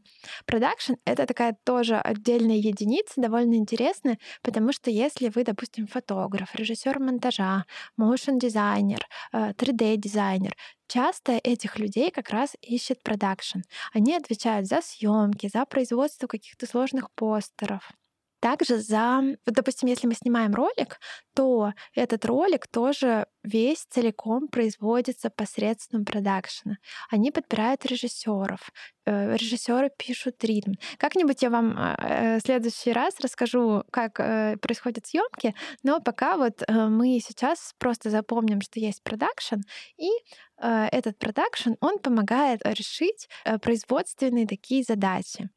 Продакшн— 0.45 0.93
это 1.05 1.25
такая 1.25 1.57
тоже 1.63 1.97
отдельная 1.97 2.55
единица, 2.55 3.21
довольно 3.21 3.55
интересная, 3.55 4.17
потому 4.41 4.71
что 4.71 4.89
если 4.89 5.29
вы, 5.29 5.43
допустим, 5.43 5.87
фотограф, 5.87 6.55
режиссер 6.55 6.99
монтажа, 6.99 7.65
motion 7.97 8.39
дизайнер, 8.39 9.05
3D-дизайнер, 9.33 10.51
э, 10.51 10.55
Часто 10.87 11.39
этих 11.43 11.79
людей 11.79 12.11
как 12.11 12.29
раз 12.29 12.55
ищет 12.61 13.01
продакшн. 13.01 13.61
Они 13.91 14.15
отвечают 14.15 14.67
за 14.67 14.81
съемки, 14.81 15.49
за 15.51 15.65
производство 15.65 16.27
каких-то 16.27 16.67
сложных 16.67 17.09
постеров. 17.15 17.91
Также 18.39 18.79
за, 18.79 19.21
допустим, 19.45 19.89
если 19.89 20.07
мы 20.07 20.13
снимаем 20.13 20.53
ролик, 20.53 20.99
то 21.33 21.73
этот 21.95 22.25
ролик 22.25 22.67
тоже 22.67 23.25
весь 23.43 23.85
целиком 23.89 24.47
производится 24.47 25.29
посредством 25.29 26.05
продакшена. 26.05 26.77
Они 27.09 27.31
подбирают 27.31 27.85
режиссеров, 27.85 28.71
э, 29.05 29.35
режиссеры 29.35 29.91
пишут 29.97 30.43
ритм. 30.43 30.73
Как-нибудь 30.97 31.41
я 31.41 31.49
вам 31.49 31.77
э, 31.77 32.37
в 32.37 32.41
следующий 32.41 32.91
раз 32.91 33.19
расскажу, 33.19 33.83
как 33.91 34.19
э, 34.19 34.57
происходят 34.57 35.05
съемки, 35.05 35.55
но 35.83 35.99
пока 35.99 36.37
вот 36.37 36.63
мы 36.67 37.19
сейчас 37.19 37.73
просто 37.77 38.09
запомним, 38.09 38.61
что 38.61 38.79
есть 38.79 39.03
продакшн, 39.03 39.61
и 39.97 40.09
этот 40.57 41.17
продакшн, 41.19 41.73
он 41.81 41.99
помогает 41.99 42.61
решить 42.63 43.27
производственные 43.61 44.47
такие 44.47 44.83
задачи. 44.83 45.49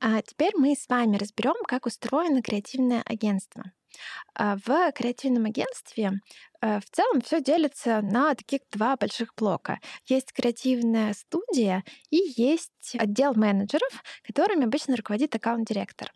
А 0.00 0.22
теперь 0.22 0.52
мы 0.56 0.74
с 0.74 0.88
вами 0.88 1.16
разберем, 1.16 1.56
как 1.66 1.86
устроено 1.86 2.42
креативное 2.42 3.02
агентство. 3.06 3.64
А, 4.34 4.56
в 4.56 4.92
креативном 4.92 5.44
агентстве 5.46 6.20
э, 6.60 6.80
в 6.80 6.90
целом 6.90 7.20
все 7.20 7.40
делится 7.40 8.00
на 8.02 8.34
таких 8.34 8.60
два 8.72 8.96
больших 8.96 9.34
блока. 9.36 9.78
Есть 10.06 10.32
креативная 10.32 11.14
студия 11.14 11.84
и 12.10 12.16
есть 12.36 12.96
отдел 12.98 13.34
менеджеров, 13.34 14.02
которыми 14.24 14.64
обычно 14.64 14.96
руководит 14.96 15.34
аккаунт-директор. 15.34 16.12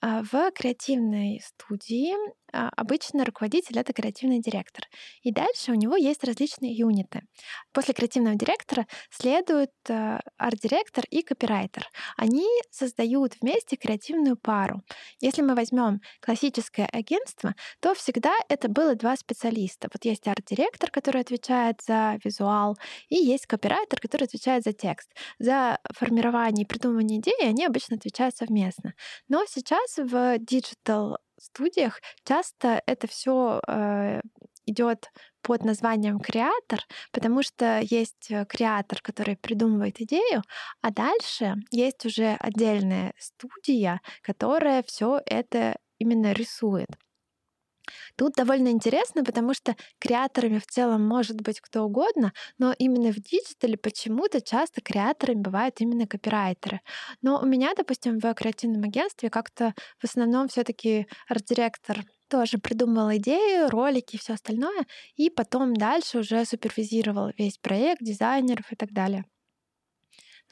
А, 0.00 0.22
в 0.22 0.50
креативной 0.52 1.40
студии 1.44 2.14
обычно 2.52 3.24
руководитель— 3.24 3.78
это 3.80 3.92
креативный 3.92 4.40
директор. 4.40 4.84
И 5.22 5.32
дальше 5.32 5.72
у 5.72 5.74
него 5.74 5.96
есть 5.96 6.24
различные 6.24 6.72
юниты. 6.72 7.22
После 7.72 7.94
креативного 7.94 8.36
директора 8.36 8.86
следует 9.10 9.70
а, 9.88 10.20
арт-директор 10.36 11.04
и 11.10 11.22
копирайтер. 11.22 11.88
Они 12.16 12.46
создают 12.70 13.36
вместе 13.40 13.76
креативную 13.76 14.36
пару. 14.36 14.82
Если 15.20 15.42
мы 15.42 15.54
возьмем 15.54 16.00
классическое 16.20 16.86
агентство, 16.86 17.54
то 17.80 17.94
всегда 17.94 18.32
это 18.48 18.68
было 18.68 18.94
два 18.94 19.16
специалиста. 19.16 19.88
Вот 19.92 20.04
есть 20.04 20.26
арт-директор, 20.26 20.90
который 20.90 21.22
отвечает 21.22 21.80
за 21.86 22.18
визуал, 22.22 22.76
и 23.08 23.16
есть 23.16 23.46
копирайтер, 23.46 24.00
который 24.00 24.24
отвечает 24.24 24.64
за 24.64 24.72
текст. 24.72 25.10
За 25.38 25.78
формирование 25.94 26.64
и 26.64 26.68
придумывание 26.68 27.18
идеи 27.18 27.46
они 27.46 27.64
обычно 27.64 27.96
отвечают 27.96 28.36
совместно. 28.36 28.94
Но 29.28 29.44
сейчас 29.46 29.96
в 29.96 30.38
диджитал 30.38 31.18
студиях 31.42 32.00
часто 32.24 32.82
это 32.86 33.06
все 33.06 33.60
э, 33.66 34.20
идет 34.66 35.10
под 35.42 35.64
названием 35.64 36.20
креатор, 36.20 36.80
потому 37.10 37.42
что 37.42 37.80
есть 37.80 38.30
э, 38.30 38.44
креатор, 38.46 39.00
который 39.02 39.36
придумывает 39.36 40.00
идею, 40.00 40.42
а 40.80 40.90
дальше 40.90 41.56
есть 41.70 42.04
уже 42.06 42.36
отдельная 42.38 43.12
студия, 43.18 44.00
которая 44.22 44.82
все 44.82 45.20
это 45.26 45.76
именно 45.98 46.32
рисует. 46.32 46.88
Тут 48.16 48.34
довольно 48.34 48.68
интересно, 48.68 49.24
потому 49.24 49.54
что 49.54 49.76
креаторами 49.98 50.58
в 50.58 50.66
целом 50.66 51.06
может 51.06 51.40
быть 51.40 51.60
кто 51.60 51.84
угодно, 51.84 52.32
но 52.58 52.74
именно 52.78 53.12
в 53.12 53.16
диджитале 53.20 53.76
почему-то 53.76 54.40
часто 54.40 54.80
креаторами 54.80 55.40
бывают 55.40 55.80
именно 55.80 56.06
копирайтеры. 56.06 56.80
Но 57.22 57.40
у 57.40 57.46
меня, 57.46 57.72
допустим, 57.76 58.18
в 58.18 58.34
креативном 58.34 58.84
агентстве 58.84 59.30
как-то 59.30 59.74
в 59.98 60.04
основном 60.04 60.48
все 60.48 60.64
таки 60.64 61.06
арт-директор 61.28 62.04
тоже 62.28 62.58
придумывал 62.58 63.14
идею, 63.16 63.68
ролики 63.68 64.16
и 64.16 64.18
все 64.18 64.34
остальное, 64.34 64.86
и 65.16 65.28
потом 65.30 65.74
дальше 65.74 66.18
уже 66.18 66.44
супервизировал 66.44 67.30
весь 67.36 67.58
проект, 67.58 68.02
дизайнеров 68.02 68.72
и 68.72 68.76
так 68.76 68.92
далее. 68.92 69.24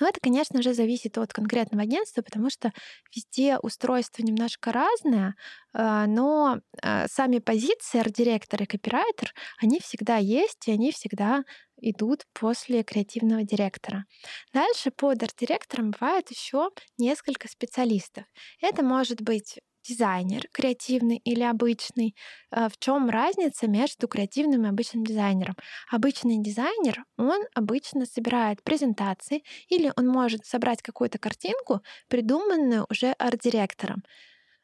Но 0.01 0.09
это, 0.09 0.19
конечно 0.21 0.63
же, 0.63 0.75
зависит 0.75 1.19
от 1.19 1.33
конкретного 1.33 1.85
агентства, 1.85 2.23
потому 2.23 2.51
что 2.51 2.73
везде 3.15 3.59
устройство 3.59 4.23
немножко 4.23 4.73
разное, 4.73 5.35
а, 5.73 6.07
но 6.07 6.59
а, 6.83 7.07
сами 7.09 7.39
позиции 7.39 8.01
арт-директор 8.01 8.63
и 8.63 8.67
копирайтер, 8.67 9.33
они 9.63 9.79
всегда 9.81 10.17
есть, 10.17 10.67
и 10.67 10.73
они 10.73 10.93
всегда 10.93 11.45
идут 11.83 12.25
после 12.33 12.83
креативного 12.83 13.43
директора. 13.43 14.05
Дальше 14.53 14.91
под 14.91 15.23
арт-директором 15.23 15.93
бывает 15.93 16.31
еще 16.31 16.71
несколько 16.99 17.49
специалистов. 17.49 18.25
Это 18.61 18.85
может 18.85 19.23
быть 19.23 19.59
дизайнер, 19.91 20.43
креативный 20.53 21.17
или 21.19 21.43
обычный. 21.43 22.15
Э, 22.53 22.69
в 22.69 22.79
чем 22.79 23.11
разница 23.11 23.69
между 23.69 24.09
креативным 24.09 24.65
и 24.67 24.69
обычным 24.69 25.05
дизайнером? 25.05 25.57
Обычный 25.91 26.39
дизайнер, 26.43 27.05
он 27.19 27.41
обычно 27.55 28.07
собирает 28.07 28.63
презентации 28.63 29.43
или 29.69 29.93
он 29.97 30.07
может 30.09 30.47
собрать 30.47 30.83
какую-то 30.83 31.19
картинку, 31.19 31.81
придуманную 32.09 32.87
уже 32.91 33.13
арт-директором. 33.19 34.03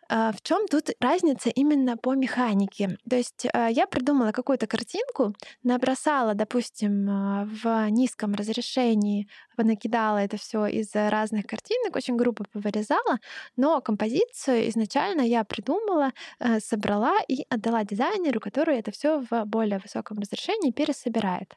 А, 0.08 0.32
в 0.32 0.42
чем 0.42 0.66
тут 0.68 0.90
разница 1.00 1.50
именно 1.50 1.96
по 1.96 2.14
механике? 2.14 2.98
То 3.08 3.16
есть 3.16 3.46
а, 3.52 3.68
я 3.68 3.86
придумала 3.86 4.32
какую-то 4.32 4.66
картинку, 4.66 5.34
набросала, 5.62 6.34
допустим, 6.34 7.08
а, 7.08 7.48
в 7.50 7.90
низком 7.90 8.34
разрешении, 8.34 9.28
накидала 9.56 10.18
это 10.18 10.36
все 10.36 10.66
из 10.66 10.94
разных 10.94 11.46
картинок, 11.46 11.96
очень 11.96 12.16
грубо 12.16 12.44
повырезала, 12.52 13.18
но 13.56 13.80
композицию 13.80 14.68
изначально 14.68 15.22
я 15.22 15.44
придумала, 15.44 16.12
собрала 16.60 17.16
и 17.26 17.46
отдала 17.48 17.84
дизайнеру, 17.84 18.38
который 18.38 18.78
это 18.78 18.90
все 18.90 19.24
в 19.30 19.44
более 19.46 19.78
высоком 19.78 20.18
разрешении 20.18 20.72
пересобирает. 20.72 21.54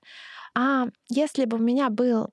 А 0.55 0.87
если 1.09 1.45
бы 1.45 1.57
у 1.57 1.59
меня 1.61 1.89
был 1.89 2.29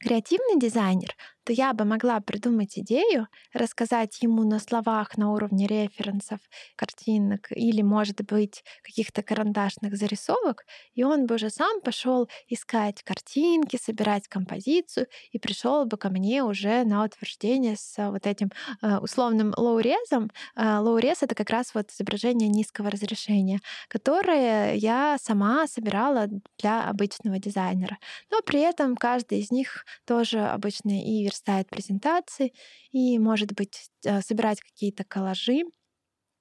креативный 0.00 0.58
дизайнер, 0.58 1.14
то 1.44 1.52
я 1.52 1.72
бы 1.72 1.84
могла 1.84 2.20
придумать 2.20 2.78
идею, 2.78 3.28
рассказать 3.52 4.22
ему 4.22 4.44
на 4.44 4.58
словах 4.58 5.16
на 5.16 5.32
уровне 5.32 5.66
референсов, 5.66 6.38
картинок 6.76 7.48
или, 7.50 7.82
может 7.82 8.22
быть, 8.22 8.62
каких-то 8.82 9.22
карандашных 9.22 9.96
зарисовок, 9.96 10.64
и 10.94 11.02
он 11.02 11.26
бы 11.26 11.36
уже 11.36 11.50
сам 11.50 11.80
пошел 11.80 12.28
искать 12.48 13.02
картинки, 13.02 13.78
собирать 13.82 14.28
композицию 14.28 15.06
и 15.32 15.38
пришел 15.38 15.84
бы 15.84 15.96
ко 15.96 16.10
мне 16.10 16.42
уже 16.42 16.84
на 16.84 17.04
утверждение 17.04 17.76
с 17.76 18.10
вот 18.10 18.26
этим 18.26 18.50
э, 18.82 18.98
условным 18.98 19.54
лоурезом. 19.56 20.30
Лоурез— 20.56 21.18
это 21.22 21.34
как 21.34 21.50
раз 21.50 21.74
вот 21.74 21.90
изображение 21.90 22.48
низкого 22.48 22.90
разрешения, 22.90 23.60
которое 23.88 24.74
я 24.74 25.16
сама 25.20 25.66
собирала 25.66 26.28
для 26.58 26.84
обычного 26.88 27.38
дизайнера. 27.38 27.98
Но 28.30 28.42
при 28.42 28.60
этом 28.60 28.96
каждый 28.96 29.40
из 29.40 29.50
них 29.50 29.84
тоже 30.04 30.40
обычно 30.40 31.00
и 31.00 31.28
верстает 31.40 31.68
презентации 31.68 32.52
и, 32.90 33.18
может 33.18 33.52
быть, 33.54 33.90
э, 34.04 34.20
собирать 34.20 34.60
какие-то 34.60 35.04
коллажи. 35.04 35.62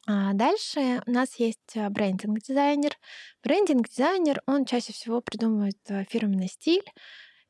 А 0.08 0.34
дальше 0.34 1.02
у 1.06 1.12
нас 1.12 1.36
есть 1.40 1.76
э, 1.76 1.90
брендинг-дизайнер. 1.90 2.92
Брендинг-дизайнер, 3.44 4.42
он 4.48 4.66
чаще 4.66 4.94
всего 4.94 5.22
придумывает 5.22 5.78
э, 5.90 6.06
фирменный 6.10 6.48
стиль, 6.48 6.86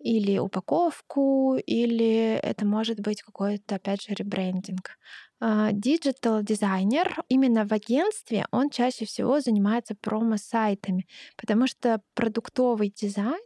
или 0.02 0.38
упаковку, 0.40 1.58
или 1.58 2.40
это 2.42 2.66
может 2.66 3.02
быть 3.02 3.22
какой-то, 3.22 3.76
опять 3.76 4.04
же, 4.04 4.14
ребрендинг. 4.14 4.98
Диджитал 5.42 6.42
дизайнер 6.42 7.18
именно 7.28 7.68
в 7.68 7.74
агентстве, 7.74 8.46
он 8.52 8.70
чаще 8.70 9.04
всего 9.04 9.42
занимается 9.42 9.96
промо-сайтами, 9.96 11.06
потому 11.36 11.68
что 11.68 12.02
продуктовый 12.14 12.94
дизайн 12.96 13.44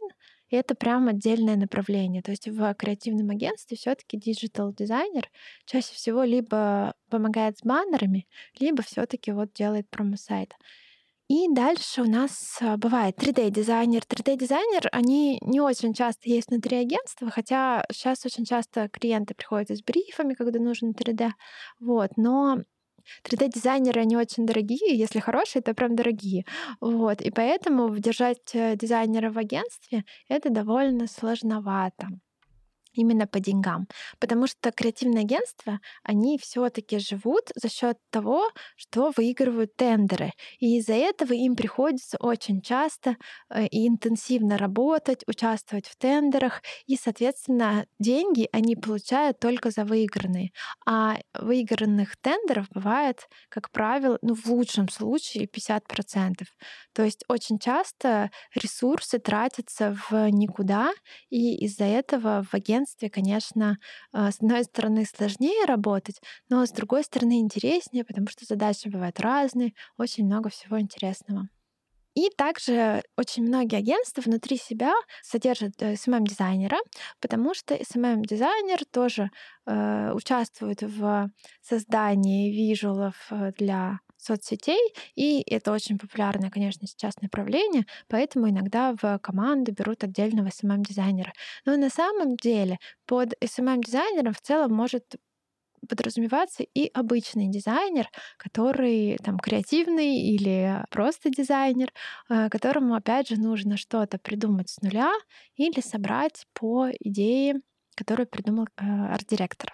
и 0.54 0.56
это 0.56 0.76
прям 0.76 1.08
отдельное 1.08 1.56
направление. 1.56 2.22
То 2.22 2.30
есть 2.30 2.46
в 2.46 2.74
креативном 2.74 3.30
агентстве 3.30 3.76
все-таки 3.76 4.16
диджитал 4.16 4.72
дизайнер 4.72 5.28
чаще 5.66 5.92
всего 5.94 6.22
либо 6.22 6.94
помогает 7.10 7.58
с 7.58 7.62
баннерами, 7.62 8.28
либо 8.60 8.82
все-таки 8.82 9.32
вот 9.32 9.52
делает 9.52 9.90
промо-сайт. 9.90 10.54
И 11.26 11.48
дальше 11.52 12.02
у 12.02 12.08
нас 12.08 12.58
а, 12.60 12.76
бывает 12.76 13.16
3D-дизайнер. 13.18 14.02
3D-дизайнер, 14.02 14.88
они 14.92 15.38
не 15.40 15.60
очень 15.60 15.92
часто 15.92 16.28
есть 16.28 16.50
внутри 16.50 16.76
агентства, 16.76 17.30
хотя 17.30 17.84
сейчас 17.90 18.24
очень 18.24 18.44
часто 18.44 18.88
клиенты 18.88 19.34
приходят 19.34 19.76
с 19.76 19.82
брифами, 19.82 20.34
когда 20.34 20.60
нужен 20.60 20.92
3D. 20.92 21.30
Вот. 21.80 22.10
Но 22.16 22.58
3D-дизайнеры, 23.24 24.00
они 24.00 24.16
очень 24.16 24.46
дорогие, 24.46 24.96
если 24.98 25.20
хорошие, 25.20 25.62
то 25.62 25.74
прям 25.74 25.96
дорогие. 25.96 26.44
Вот. 26.80 27.20
И 27.22 27.30
поэтому 27.30 27.96
держать 27.98 28.54
э, 28.54 28.76
дизайнера 28.76 29.30
в 29.30 29.38
агентстве— 29.38 30.04
это 30.28 30.50
довольно 30.50 31.06
сложновато 31.06 32.08
именно 32.94 33.26
по 33.26 33.40
деньгам. 33.40 33.86
Потому 34.18 34.46
что 34.46 34.72
креативные 34.72 35.22
агентства, 35.24 35.80
они 36.02 36.38
все-таки 36.38 36.98
живут 36.98 37.50
за 37.54 37.68
счет 37.68 37.98
того, 38.10 38.48
что 38.76 39.12
выигрывают 39.16 39.76
тендеры. 39.76 40.32
И 40.58 40.78
из-за 40.78 40.94
этого 40.94 41.32
им 41.32 41.56
приходится 41.56 42.16
очень 42.20 42.60
часто 42.62 43.16
э, 43.50 43.66
и 43.66 43.86
интенсивно 43.88 44.56
работать, 44.58 45.22
участвовать 45.26 45.86
в 45.86 45.96
тендерах. 45.96 46.62
И, 46.86 46.96
соответственно, 46.96 47.86
деньги 47.98 48.48
они 48.52 48.76
получают 48.76 49.38
только 49.38 49.70
за 49.70 49.84
выигранные. 49.84 50.50
А 50.86 51.18
выигранных 51.38 52.16
тендеров 52.20 52.66
бывает, 52.70 53.28
как 53.48 53.70
правило, 53.70 54.18
ну, 54.22 54.34
в 54.34 54.46
лучшем 54.46 54.88
случае 54.88 55.46
50%. 55.46 56.44
То 56.92 57.02
есть 57.02 57.24
очень 57.28 57.58
часто 57.58 58.30
ресурсы 58.54 59.18
тратятся 59.18 59.96
в 60.08 60.30
никуда, 60.30 60.92
и 61.30 61.56
из-за 61.64 61.84
этого 61.84 62.44
в 62.50 62.54
агентстве 62.54 62.83
агентстве, 62.84 63.10
конечно, 63.10 63.78
а, 64.12 64.30
с 64.30 64.36
одной 64.36 64.64
стороны 64.64 65.04
сложнее 65.06 65.64
работать, 65.66 66.20
но 66.50 66.64
с 66.66 66.70
другой 66.70 67.02
стороны 67.04 67.40
интереснее, 67.40 68.04
потому 68.04 68.28
что 68.28 68.44
задачи 68.44 68.88
бывают 68.88 69.20
разные, 69.20 69.72
очень 69.96 70.26
много 70.26 70.50
всего 70.50 70.78
интересного. 70.78 71.48
И 72.14 72.30
также 72.36 73.02
очень 73.16 73.42
многие 73.42 73.78
агентства 73.78 74.22
внутри 74.22 74.56
себя 74.56 74.92
содержат 75.22 75.82
SMM-дизайнера, 75.82 76.78
потому 77.20 77.54
что 77.54 77.74
SMM-дизайнер 77.74 78.84
тоже 78.92 79.30
э, 79.66 80.12
участвует 80.12 80.82
в 80.82 81.28
создании 81.60 82.52
визуалов 82.52 83.16
э, 83.30 83.50
для 83.58 83.98
соцсетей, 84.24 84.94
и 85.14 85.42
это 85.42 85.72
очень 85.72 85.98
популярное, 85.98 86.50
конечно, 86.50 86.86
сейчас 86.86 87.14
направление, 87.20 87.86
поэтому 88.08 88.48
иногда 88.48 88.94
в 89.00 89.18
команду 89.18 89.72
берут 89.72 90.04
отдельного 90.04 90.48
SMM-дизайнера. 90.48 91.32
Но 91.64 91.76
на 91.76 91.90
самом 91.90 92.36
деле 92.36 92.78
под 93.06 93.34
SMM-дизайнером 93.42 94.32
в 94.32 94.40
целом 94.40 94.72
может 94.72 95.16
подразумеваться 95.88 96.62
и 96.62 96.90
обычный 96.94 97.48
дизайнер, 97.48 98.08
который 98.38 99.18
там 99.22 99.38
креативный 99.38 100.16
или 100.16 100.82
просто 100.90 101.30
дизайнер, 101.30 101.92
э, 102.28 102.48
которому, 102.48 102.94
опять 102.94 103.28
же, 103.28 103.36
нужно 103.36 103.76
что-то 103.76 104.18
придумать 104.18 104.70
с 104.70 104.80
нуля 104.80 105.12
или 105.56 105.80
собрать 105.80 106.46
по 106.54 106.88
идее, 107.00 107.60
которую 107.96 108.26
придумал 108.26 108.66
э, 108.76 108.84
арт-директор. 108.84 109.72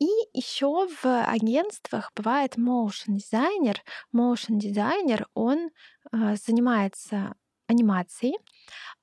И 0.00 0.08
еще 0.32 0.88
в 0.88 1.04
агентствах 1.04 2.10
бывает 2.16 2.56
motion 2.56 3.16
дизайнер. 3.16 3.82
Motion 4.14 4.56
дизайнер, 4.58 5.28
он 5.34 5.70
э, 6.10 6.36
занимается 6.36 7.34
анимацией, 7.70 8.36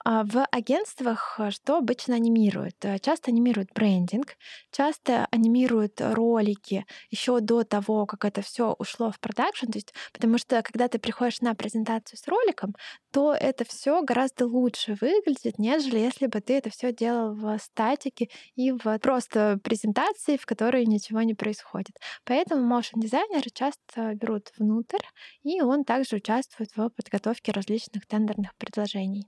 а 0.06 0.24
в 0.24 0.46
агентствах 0.52 1.36
э, 1.40 1.52
что 1.52 1.78
обычно 1.78 2.16
анимируют? 2.16 2.76
Э, 2.84 2.98
часто 3.00 3.32
анимируют 3.32 3.74
брендинг, 3.74 4.38
часто 4.72 5.28
анимируют 5.32 6.00
ролики 6.00 6.86
еще 7.10 7.40
до 7.42 7.64
того, 7.64 8.06
как 8.06 8.24
это 8.24 8.42
все 8.42 8.76
ушло 8.80 9.12
в 9.12 9.20
продакшн. 9.20 9.66
То 9.66 9.78
есть, 9.78 9.94
потому 10.14 10.38
что 10.38 10.62
когда 10.62 10.88
ты 10.88 11.00
приходишь 11.00 11.42
на 11.42 11.56
презентацию 11.56 12.18
с 12.18 12.28
роликом, 12.28 12.76
то 13.12 13.34
это 13.34 13.66
все 13.66 14.02
гораздо 14.02 14.46
лучше 14.46 14.96
выглядит, 15.02 15.60
нежели 15.60 16.00
если 16.00 16.28
бы 16.28 16.40
ты 16.42 16.58
это 16.58 16.70
все 16.70 16.94
делал 16.94 17.34
в 17.34 17.58
статике 17.60 18.30
и 18.56 18.72
в 18.72 19.00
просто 19.00 19.60
презентации, 19.64 20.38
в 20.38 20.46
которой 20.46 20.86
ничего 20.86 21.22
не 21.24 21.34
происходит. 21.34 21.98
Поэтому 22.24 22.74
motion 22.74 23.02
дизайнеры 23.02 23.50
часто 23.54 24.14
берут 24.16 24.54
внутрь, 24.58 25.04
и 25.44 25.62
он 25.62 25.84
также 25.84 26.18
участвует 26.18 26.70
в 26.76 26.90
подготовке 26.90 27.52
различных 27.52 28.06
тендерных 28.06 28.56
предложений. 28.58 29.28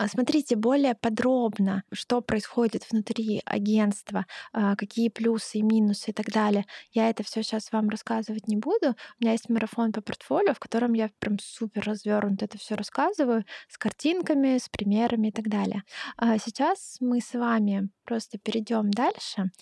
А, 0.00 0.08
смотрите 0.08 0.56
более 0.56 0.94
подробно, 0.94 1.84
что 1.92 2.22
происходит 2.22 2.90
внутри 2.90 3.42
агентства, 3.44 4.24
а, 4.52 4.74
какие 4.74 5.10
плюсы 5.10 5.58
и 5.58 5.62
минусы 5.62 6.10
и 6.10 6.14
так 6.14 6.30
далее. 6.30 6.64
Я 6.92 7.10
это 7.10 7.22
все 7.22 7.42
сейчас 7.42 7.70
вам 7.70 7.90
рассказывать 7.90 8.48
не 8.48 8.56
буду. 8.56 8.90
У 8.90 8.94
меня 9.20 9.32
есть 9.32 9.50
марафон 9.50 9.92
по 9.92 10.00
портфолио, 10.00 10.54
в 10.54 10.58
котором 10.58 10.94
я 10.94 11.10
прям 11.18 11.38
супер 11.38 11.84
развернуто 11.84 12.46
это 12.46 12.56
все 12.56 12.76
рассказываю 12.76 13.44
с 13.68 13.76
картинками, 13.76 14.56
с 14.56 14.70
примерами 14.70 15.28
и 15.28 15.32
так 15.32 15.48
далее. 15.48 15.82
А 16.16 16.38
сейчас 16.38 16.96
мы 17.00 17.20
с 17.20 17.34
вами 17.34 17.90
просто 18.10 18.38
перейдем 18.38 18.90
дальше. 18.90 19.52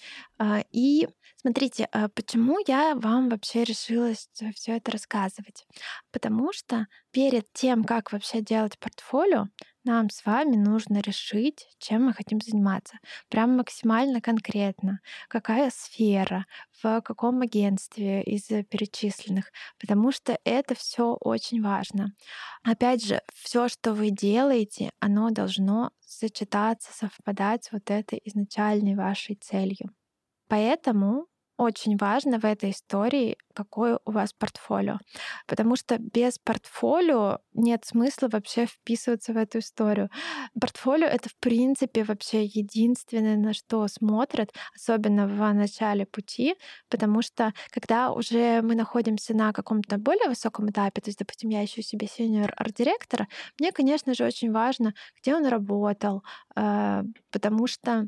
И 0.73 1.07
смотрите, 1.37 1.87
почему 2.15 2.57
я 2.67 2.95
вам 2.95 3.29
вообще 3.29 3.63
решила 3.63 4.15
все 4.55 4.77
это 4.77 4.91
рассказывать? 4.91 5.67
Потому 6.13 6.55
что 6.55 6.87
перед 7.11 7.53
тем, 7.53 7.85
как 7.85 8.11
вообще 8.11 8.41
делать 8.41 8.79
портфолио, 8.79 9.49
нам 9.85 10.09
с 10.09 10.25
вами 10.25 10.57
нужно 10.57 11.01
решить, 11.01 11.69
чем 11.79 12.07
мы 12.07 12.15
хотим 12.15 12.41
заниматься. 12.41 12.97
Прям 13.29 13.59
максимально 13.59 14.23
конкретно. 14.23 15.01
Какая 15.29 15.71
сфера, 15.71 16.47
в 16.83 17.01
каком 17.03 17.41
агентстве 17.43 18.23
из 18.23 18.45
перечисленных. 18.45 19.51
Потому 19.79 20.13
что 20.13 20.39
это 20.45 20.75
все 20.75 21.15
очень 21.21 21.63
важно. 21.63 22.13
Опять 22.63 23.05
же, 23.05 23.23
все, 23.35 23.69
что 23.69 23.95
вы 23.95 24.11
делаете, 24.11 24.91
оно 25.01 25.31
должно 25.31 25.91
сочетаться, 26.01 26.91
совпадать 26.93 27.69
вот 27.73 27.91
этой 27.91 28.21
изначальной 28.25 28.95
вашей 28.95 29.37
целью. 29.37 29.95
Поэтому 30.49 31.27
очень 31.59 31.97
важно 31.97 32.39
в 32.39 32.45
этой 32.45 32.71
истории, 32.71 33.37
какое 33.53 33.99
у 34.05 34.13
вас 34.13 34.33
портфолио. 34.33 34.99
Потому 35.47 35.77
что 35.77 35.99
без 35.99 36.39
портфолио 36.39 37.41
нет 37.53 37.85
смысла 37.85 38.29
вообще 38.31 38.67
вписываться 38.67 39.33
в 39.33 39.37
эту 39.37 39.59
историю. 39.59 40.09
Портфолио— 40.61 41.07
это, 41.09 41.29
в 41.29 41.37
принципе, 41.37 42.05
вообще 42.05 42.45
единственное, 42.45 43.37
на 43.37 43.53
что 43.53 43.87
смотрят, 43.89 44.55
особенно 44.75 45.27
в 45.27 45.53
начале 45.53 46.07
пути, 46.07 46.55
потому 46.89 47.23
что 47.23 47.53
когда 47.71 48.13
уже 48.13 48.63
мы 48.63 48.77
находимся 48.77 49.35
на 49.35 49.53
каком-то 49.53 49.99
более 49.99 50.29
высоком 50.29 50.71
этапе, 50.71 51.01
то 51.01 51.09
есть, 51.09 51.19
допустим, 51.19 51.51
я 51.51 51.65
ищу 51.65 51.83
себе 51.83 52.07
сеньор 52.07 52.53
арт-директора, 52.57 53.27
мне, 53.59 53.73
конечно 53.73 54.15
же, 54.15 54.25
очень 54.25 54.53
важно, 54.53 54.95
где 55.21 55.35
он 55.35 55.47
работал, 55.47 56.23
э, 56.57 57.03
потому 57.33 57.67
что 57.67 58.07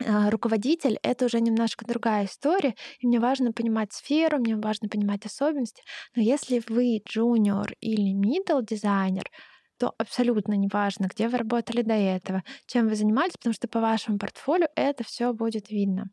руководитель— 0.00 0.98
это 1.02 1.26
уже 1.26 1.40
немножко 1.40 1.84
другая 1.86 2.26
история, 2.26 2.74
и 2.98 3.06
мне 3.06 3.20
важно 3.20 3.52
понимать 3.52 3.92
сферу, 3.92 4.38
мне 4.38 4.56
важно 4.56 4.88
понимать 4.88 5.24
особенности. 5.26 5.82
Но 6.16 6.22
если 6.22 6.62
вы 6.68 7.00
джуниор 7.08 7.72
или 7.80 8.14
middle 8.14 8.64
дизайнер, 8.64 9.30
то 9.78 9.94
абсолютно 9.98 10.54
не 10.54 10.68
важно, 10.68 11.06
где 11.06 11.28
вы 11.28 11.38
работали 11.38 11.82
до 11.82 11.94
этого, 11.94 12.42
чем 12.66 12.88
вы 12.88 12.96
занимались, 12.96 13.34
потому 13.36 13.54
что 13.54 13.68
по 13.68 13.80
вашему 13.80 14.18
портфолио 14.18 14.68
это 14.76 15.04
все 15.04 15.32
будет 15.32 15.70
видно. 15.70 16.06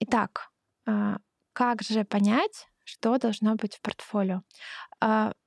Итак, 0.00 0.50
а, 0.86 1.18
как 1.52 1.82
же 1.82 2.04
понять, 2.04 2.66
что 2.84 3.18
должно 3.18 3.56
быть 3.56 3.76
в 3.76 3.80
портфолио? 3.80 4.42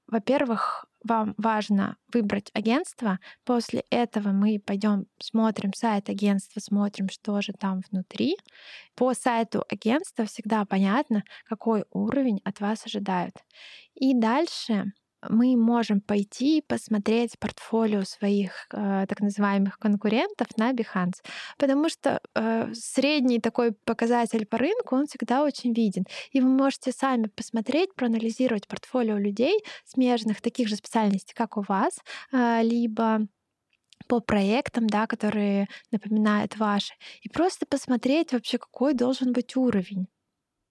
Во-первых, 0.07 0.85
вам 1.03 1.33
важно 1.37 1.97
выбрать 2.13 2.49
агентство. 2.53 3.19
После 3.45 3.83
этого 3.89 4.29
мы 4.29 4.59
пойдем 4.59 5.05
смотрим 5.19 5.73
сайт 5.73 6.09
агентства, 6.09 6.59
смотрим, 6.59 7.09
что 7.09 7.41
же 7.41 7.53
там 7.53 7.81
внутри. 7.89 8.37
По 8.95 9.13
сайту 9.13 9.63
агентства 9.69 10.25
всегда 10.25 10.65
понятно, 10.65 11.23
какой 11.45 11.85
уровень 11.91 12.41
от 12.43 12.59
вас 12.61 12.85
ожидают. 12.85 13.35
И 13.95 14.13
дальше 14.13 14.93
мы 15.29 15.55
можем 15.55 16.01
пойти 16.01 16.59
и 16.59 16.61
посмотреть 16.61 17.37
портфолио 17.39 18.03
своих 18.03 18.67
э, 18.71 19.05
так 19.07 19.19
называемых 19.19 19.79
конкурентов 19.79 20.47
на 20.57 20.71
Behance, 20.71 21.23
потому 21.57 21.89
что 21.89 22.21
э, 22.35 22.73
средний 22.73 23.39
такой 23.39 23.71
показатель 23.71 24.45
по 24.45 24.57
рынку, 24.57 24.95
он 24.95 25.07
всегда 25.07 25.43
очень 25.43 25.73
виден. 25.73 26.05
И 26.31 26.41
вы 26.41 26.49
можете 26.49 26.91
сами 26.91 27.27
посмотреть, 27.27 27.93
проанализировать 27.95 28.67
портфолио 28.67 29.17
людей, 29.17 29.63
смежных 29.85 30.41
таких 30.41 30.67
же 30.67 30.75
специальностей, 30.75 31.33
как 31.35 31.57
у 31.57 31.61
вас, 31.61 31.99
э, 32.31 32.61
либо 32.63 33.27
по 34.07 34.19
проектам, 34.19 34.87
да, 34.87 35.07
которые 35.07 35.67
напоминают 35.91 36.57
ваши, 36.57 36.93
и 37.21 37.29
просто 37.29 37.65
посмотреть 37.65 38.33
вообще, 38.33 38.57
какой 38.57 38.93
должен 38.93 39.33
быть 39.33 39.55
уровень. 39.55 40.07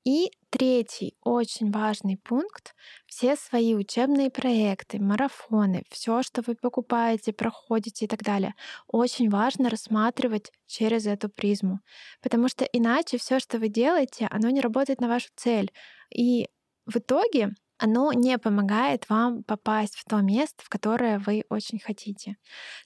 И 0.07 0.31
третий 0.51 1.16
очень 1.25 1.73
важный 1.73 2.16
пункт— 2.16 2.77
все 3.07 3.35
свои 3.35 3.75
учебные 3.75 4.31
проекты, 4.31 5.01
марафоны, 5.01 5.83
все, 5.90 6.23
что 6.23 6.42
вы 6.47 6.55
покупаете, 6.55 7.33
проходите 7.33 8.05
и 8.05 8.09
так 8.09 8.23
далее, 8.23 8.55
очень 8.87 9.29
важно 9.29 9.69
рассматривать 9.69 10.53
через 10.69 11.07
эту 11.07 11.29
призму, 11.29 11.81
потому 12.23 12.47
что 12.47 12.64
иначе 12.64 13.19
все, 13.19 13.40
что 13.40 13.59
вы 13.59 13.69
делаете, 13.69 14.29
оно 14.31 14.49
не 14.51 14.61
работает 14.61 15.01
на 15.01 15.09
вашу 15.09 15.29
цель. 15.35 15.73
И 16.14 16.47
в 16.87 16.99
итоге 16.99 17.51
оно 17.79 18.12
не 18.12 18.39
помогает 18.39 19.09
вам 19.09 19.43
попасть 19.43 19.97
в 19.97 20.05
то 20.05 20.21
место, 20.21 20.65
в 20.65 20.69
которое 20.69 21.19
вы 21.19 21.45
очень 21.51 21.79
хотите. 21.79 22.37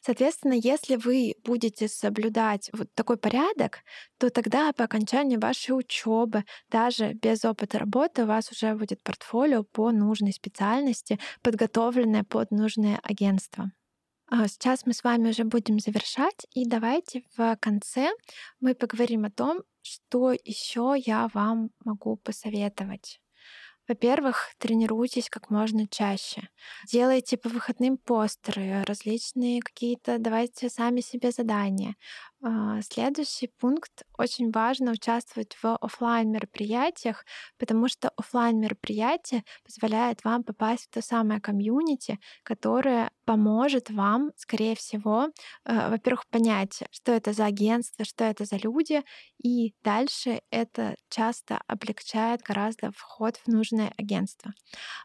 Соответственно, 0.00 0.54
если 0.54 0.96
вы 0.96 1.34
будете 1.44 1.88
соблюдать 1.88 2.70
вот 2.72 2.92
такой 2.94 3.16
порядок, 3.16 3.78
то 4.18 4.30
тогда 4.30 4.72
по 4.72 4.84
окончании 4.84 5.36
вашей 5.36 5.72
учебы, 5.72 6.44
даже 6.68 7.12
без 7.14 7.44
опыта 7.44 7.78
работы, 7.78 8.24
у 8.24 8.26
вас 8.26 8.50
уже 8.50 8.74
будет 8.74 9.02
портфолио 9.02 9.62
по 9.64 9.90
нужной 9.92 10.32
специальности, 10.32 11.18
подготовленное 11.42 12.24
под 12.24 12.50
нужное 12.50 12.98
агентство. 13.02 13.70
А 14.32 14.46
сейчас 14.46 14.86
мы 14.86 14.92
с 14.92 15.02
вами 15.02 15.30
уже 15.30 15.42
будем 15.42 15.80
завершать, 15.80 16.46
и 16.52 16.64
давайте 16.64 17.24
в 17.36 17.56
конце 17.56 18.10
мы 18.60 18.76
поговорим 18.76 19.24
о 19.24 19.30
том, 19.30 19.62
что 19.82 20.32
еще 20.32 20.94
я 20.96 21.28
вам 21.34 21.70
могу 21.84 22.16
посоветовать. 22.16 23.20
Во-первых, 23.90 24.54
тренируйтесь 24.58 25.28
как 25.28 25.50
можно 25.50 25.88
чаще. 25.88 26.48
Делайте 26.86 27.36
по 27.36 27.48
выходным 27.48 27.96
постеры, 27.98 28.84
различные 28.84 29.60
какие-то, 29.60 30.18
давайте 30.20 30.70
сами 30.70 31.00
себе 31.00 31.32
задания. 31.32 31.96
А, 32.40 32.80
следующий 32.82 33.48
пункт. 33.48 34.04
Очень 34.20 34.50
важно 34.50 34.92
участвовать 34.92 35.56
в 35.62 35.76
офлайн 35.80 36.30
мероприятиях, 36.30 37.24
потому 37.58 37.88
что 37.88 38.10
офлайн 38.18 38.60
мероприятие 38.60 39.44
позволяет 39.64 40.24
вам 40.24 40.44
попасть 40.44 40.88
в 40.88 40.90
то 40.90 41.00
самое 41.00 41.40
комьюнити, 41.40 42.18
которое 42.42 43.10
поможет 43.24 43.90
вам, 43.90 44.32
скорее 44.36 44.74
всего, 44.74 45.28
э, 45.64 45.88
во-первых, 45.88 46.26
понять, 46.28 46.82
что 46.90 47.12
это 47.12 47.32
за 47.32 47.46
агентство, 47.46 48.04
что 48.04 48.24
это 48.24 48.44
за 48.44 48.56
люди, 48.56 49.02
и 49.42 49.72
дальше 49.82 50.40
это 50.50 50.96
часто 51.08 51.60
облегчает 51.66 52.42
гораздо 52.42 52.90
вход 52.92 53.36
в 53.36 53.46
нужное 53.46 53.92
агентство. 53.96 54.52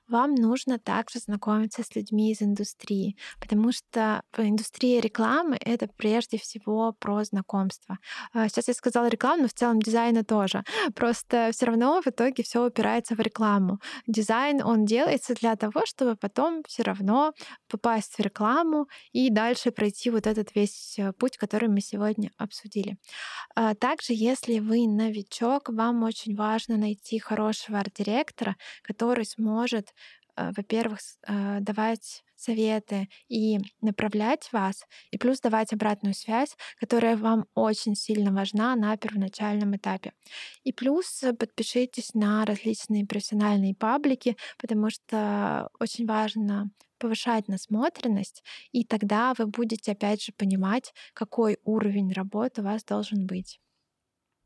Вам 0.08 0.36
нужно 0.36 0.78
также 0.78 1.20
знакомиться 1.20 1.84
с 1.84 1.96
людьми 1.96 2.32
из 2.32 2.42
индустрии, 2.42 3.16
потому 3.40 3.72
что 3.72 4.24
в 4.34 4.40
индустрии 4.40 5.00
рекламы 5.00 5.58
это 5.62 5.88
прежде 5.96 6.38
всего 6.38 6.94
про 7.00 7.24
знакомства. 7.24 8.00
А, 8.34 8.50
сейчас 8.50 8.68
я 8.68 8.74
сказала 8.74 9.05
рекламу, 9.08 9.44
но 9.44 9.48
в 9.48 9.54
целом 9.54 9.82
дизайна 9.82 10.24
тоже. 10.24 10.64
Просто 10.96 11.50
все 11.52 11.66
равно 11.66 12.02
в 12.02 12.08
итоге 12.08 12.44
все 12.44 12.66
упирается 12.66 13.16
в 13.16 13.20
рекламу. 13.20 13.80
Дизайн, 14.08 14.62
он 14.64 14.86
делается 14.86 15.34
для 15.34 15.56
того, 15.56 15.86
чтобы 15.86 16.16
потом 16.16 16.64
все 16.68 16.84
равно 16.84 17.34
попасть 17.70 18.16
в 18.16 18.20
рекламу 18.20 18.88
и 19.12 19.30
дальше 19.30 19.72
пройти 19.72 20.10
вот 20.10 20.28
этот 20.28 20.56
весь 20.56 20.96
э, 20.98 21.14
путь, 21.14 21.38
который 21.38 21.70
мы 21.70 21.82
сегодня 21.82 22.32
обсудили. 22.38 22.98
А, 23.56 23.76
также, 23.76 24.14
если 24.14 24.60
вы 24.60 24.88
новичок, 24.88 25.70
вам 25.70 26.04
очень 26.04 26.36
важно 26.36 26.78
найти 26.78 27.20
хорошего 27.20 27.80
арт-директора, 27.80 28.56
который 28.84 29.26
сможет 29.26 29.94
во-первых, 30.38 31.00
э, 31.28 31.60
давать 31.62 32.24
советы 32.36 33.08
и 33.30 33.60
направлять 33.82 34.50
вас, 34.52 34.86
и 35.12 35.18
плюс 35.18 35.40
давать 35.40 35.74
обратную 35.74 36.14
связь, 36.14 36.56
которая 36.80 37.18
вам 37.18 37.46
очень 37.56 37.96
сильно 37.96 38.32
важна 38.32 38.76
на 38.76 38.98
первоначальном 38.98 39.76
этапе. 39.76 40.14
И 40.64 40.74
плюс 40.74 41.24
подпишитесь 41.40 42.14
на 42.14 42.46
различные 42.46 43.06
профессиональные 43.06 43.76
паблики, 43.76 44.36
потому 44.58 44.90
что 44.90 45.70
очень 45.80 46.06
важно 46.06 46.70
повышать 46.98 47.48
насмотренность, 47.48 48.44
и 48.72 48.84
тогда 48.86 49.34
вы 49.38 49.48
будете 49.48 49.92
опять 49.92 50.24
же 50.24 50.32
понимать, 50.32 50.94
какой 51.14 51.58
уровень 51.64 52.14
работы 52.14 52.62
у 52.62 52.66
вас 52.66 52.84
должен 52.84 53.26
быть. 53.28 53.60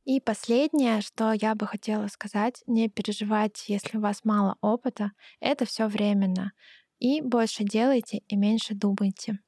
И 0.05 0.19
последнее, 0.19 1.01
что 1.01 1.33
я 1.33 1.55
бы 1.55 1.67
хотела 1.67 2.07
сказать, 2.07 2.63
не 2.67 2.89
переживайте, 2.89 3.73
если 3.73 3.97
у 3.97 4.01
вас 4.01 4.23
мало 4.23 4.57
опыта, 4.61 5.11
это 5.39 5.65
все 5.65 5.87
временно. 5.87 6.53
И 6.99 7.21
больше 7.21 7.63
делайте 7.63 8.21
и 8.27 8.35
меньше 8.35 8.73
думайте. 8.73 9.39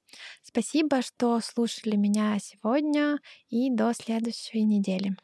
Спасибо, 0.42 1.02
что 1.02 1.40
слушали 1.40 1.96
меня 1.96 2.38
сегодня 2.40 3.20
и 3.50 3.70
до 3.70 3.94
следующей 3.94 4.64
недели. 4.64 5.16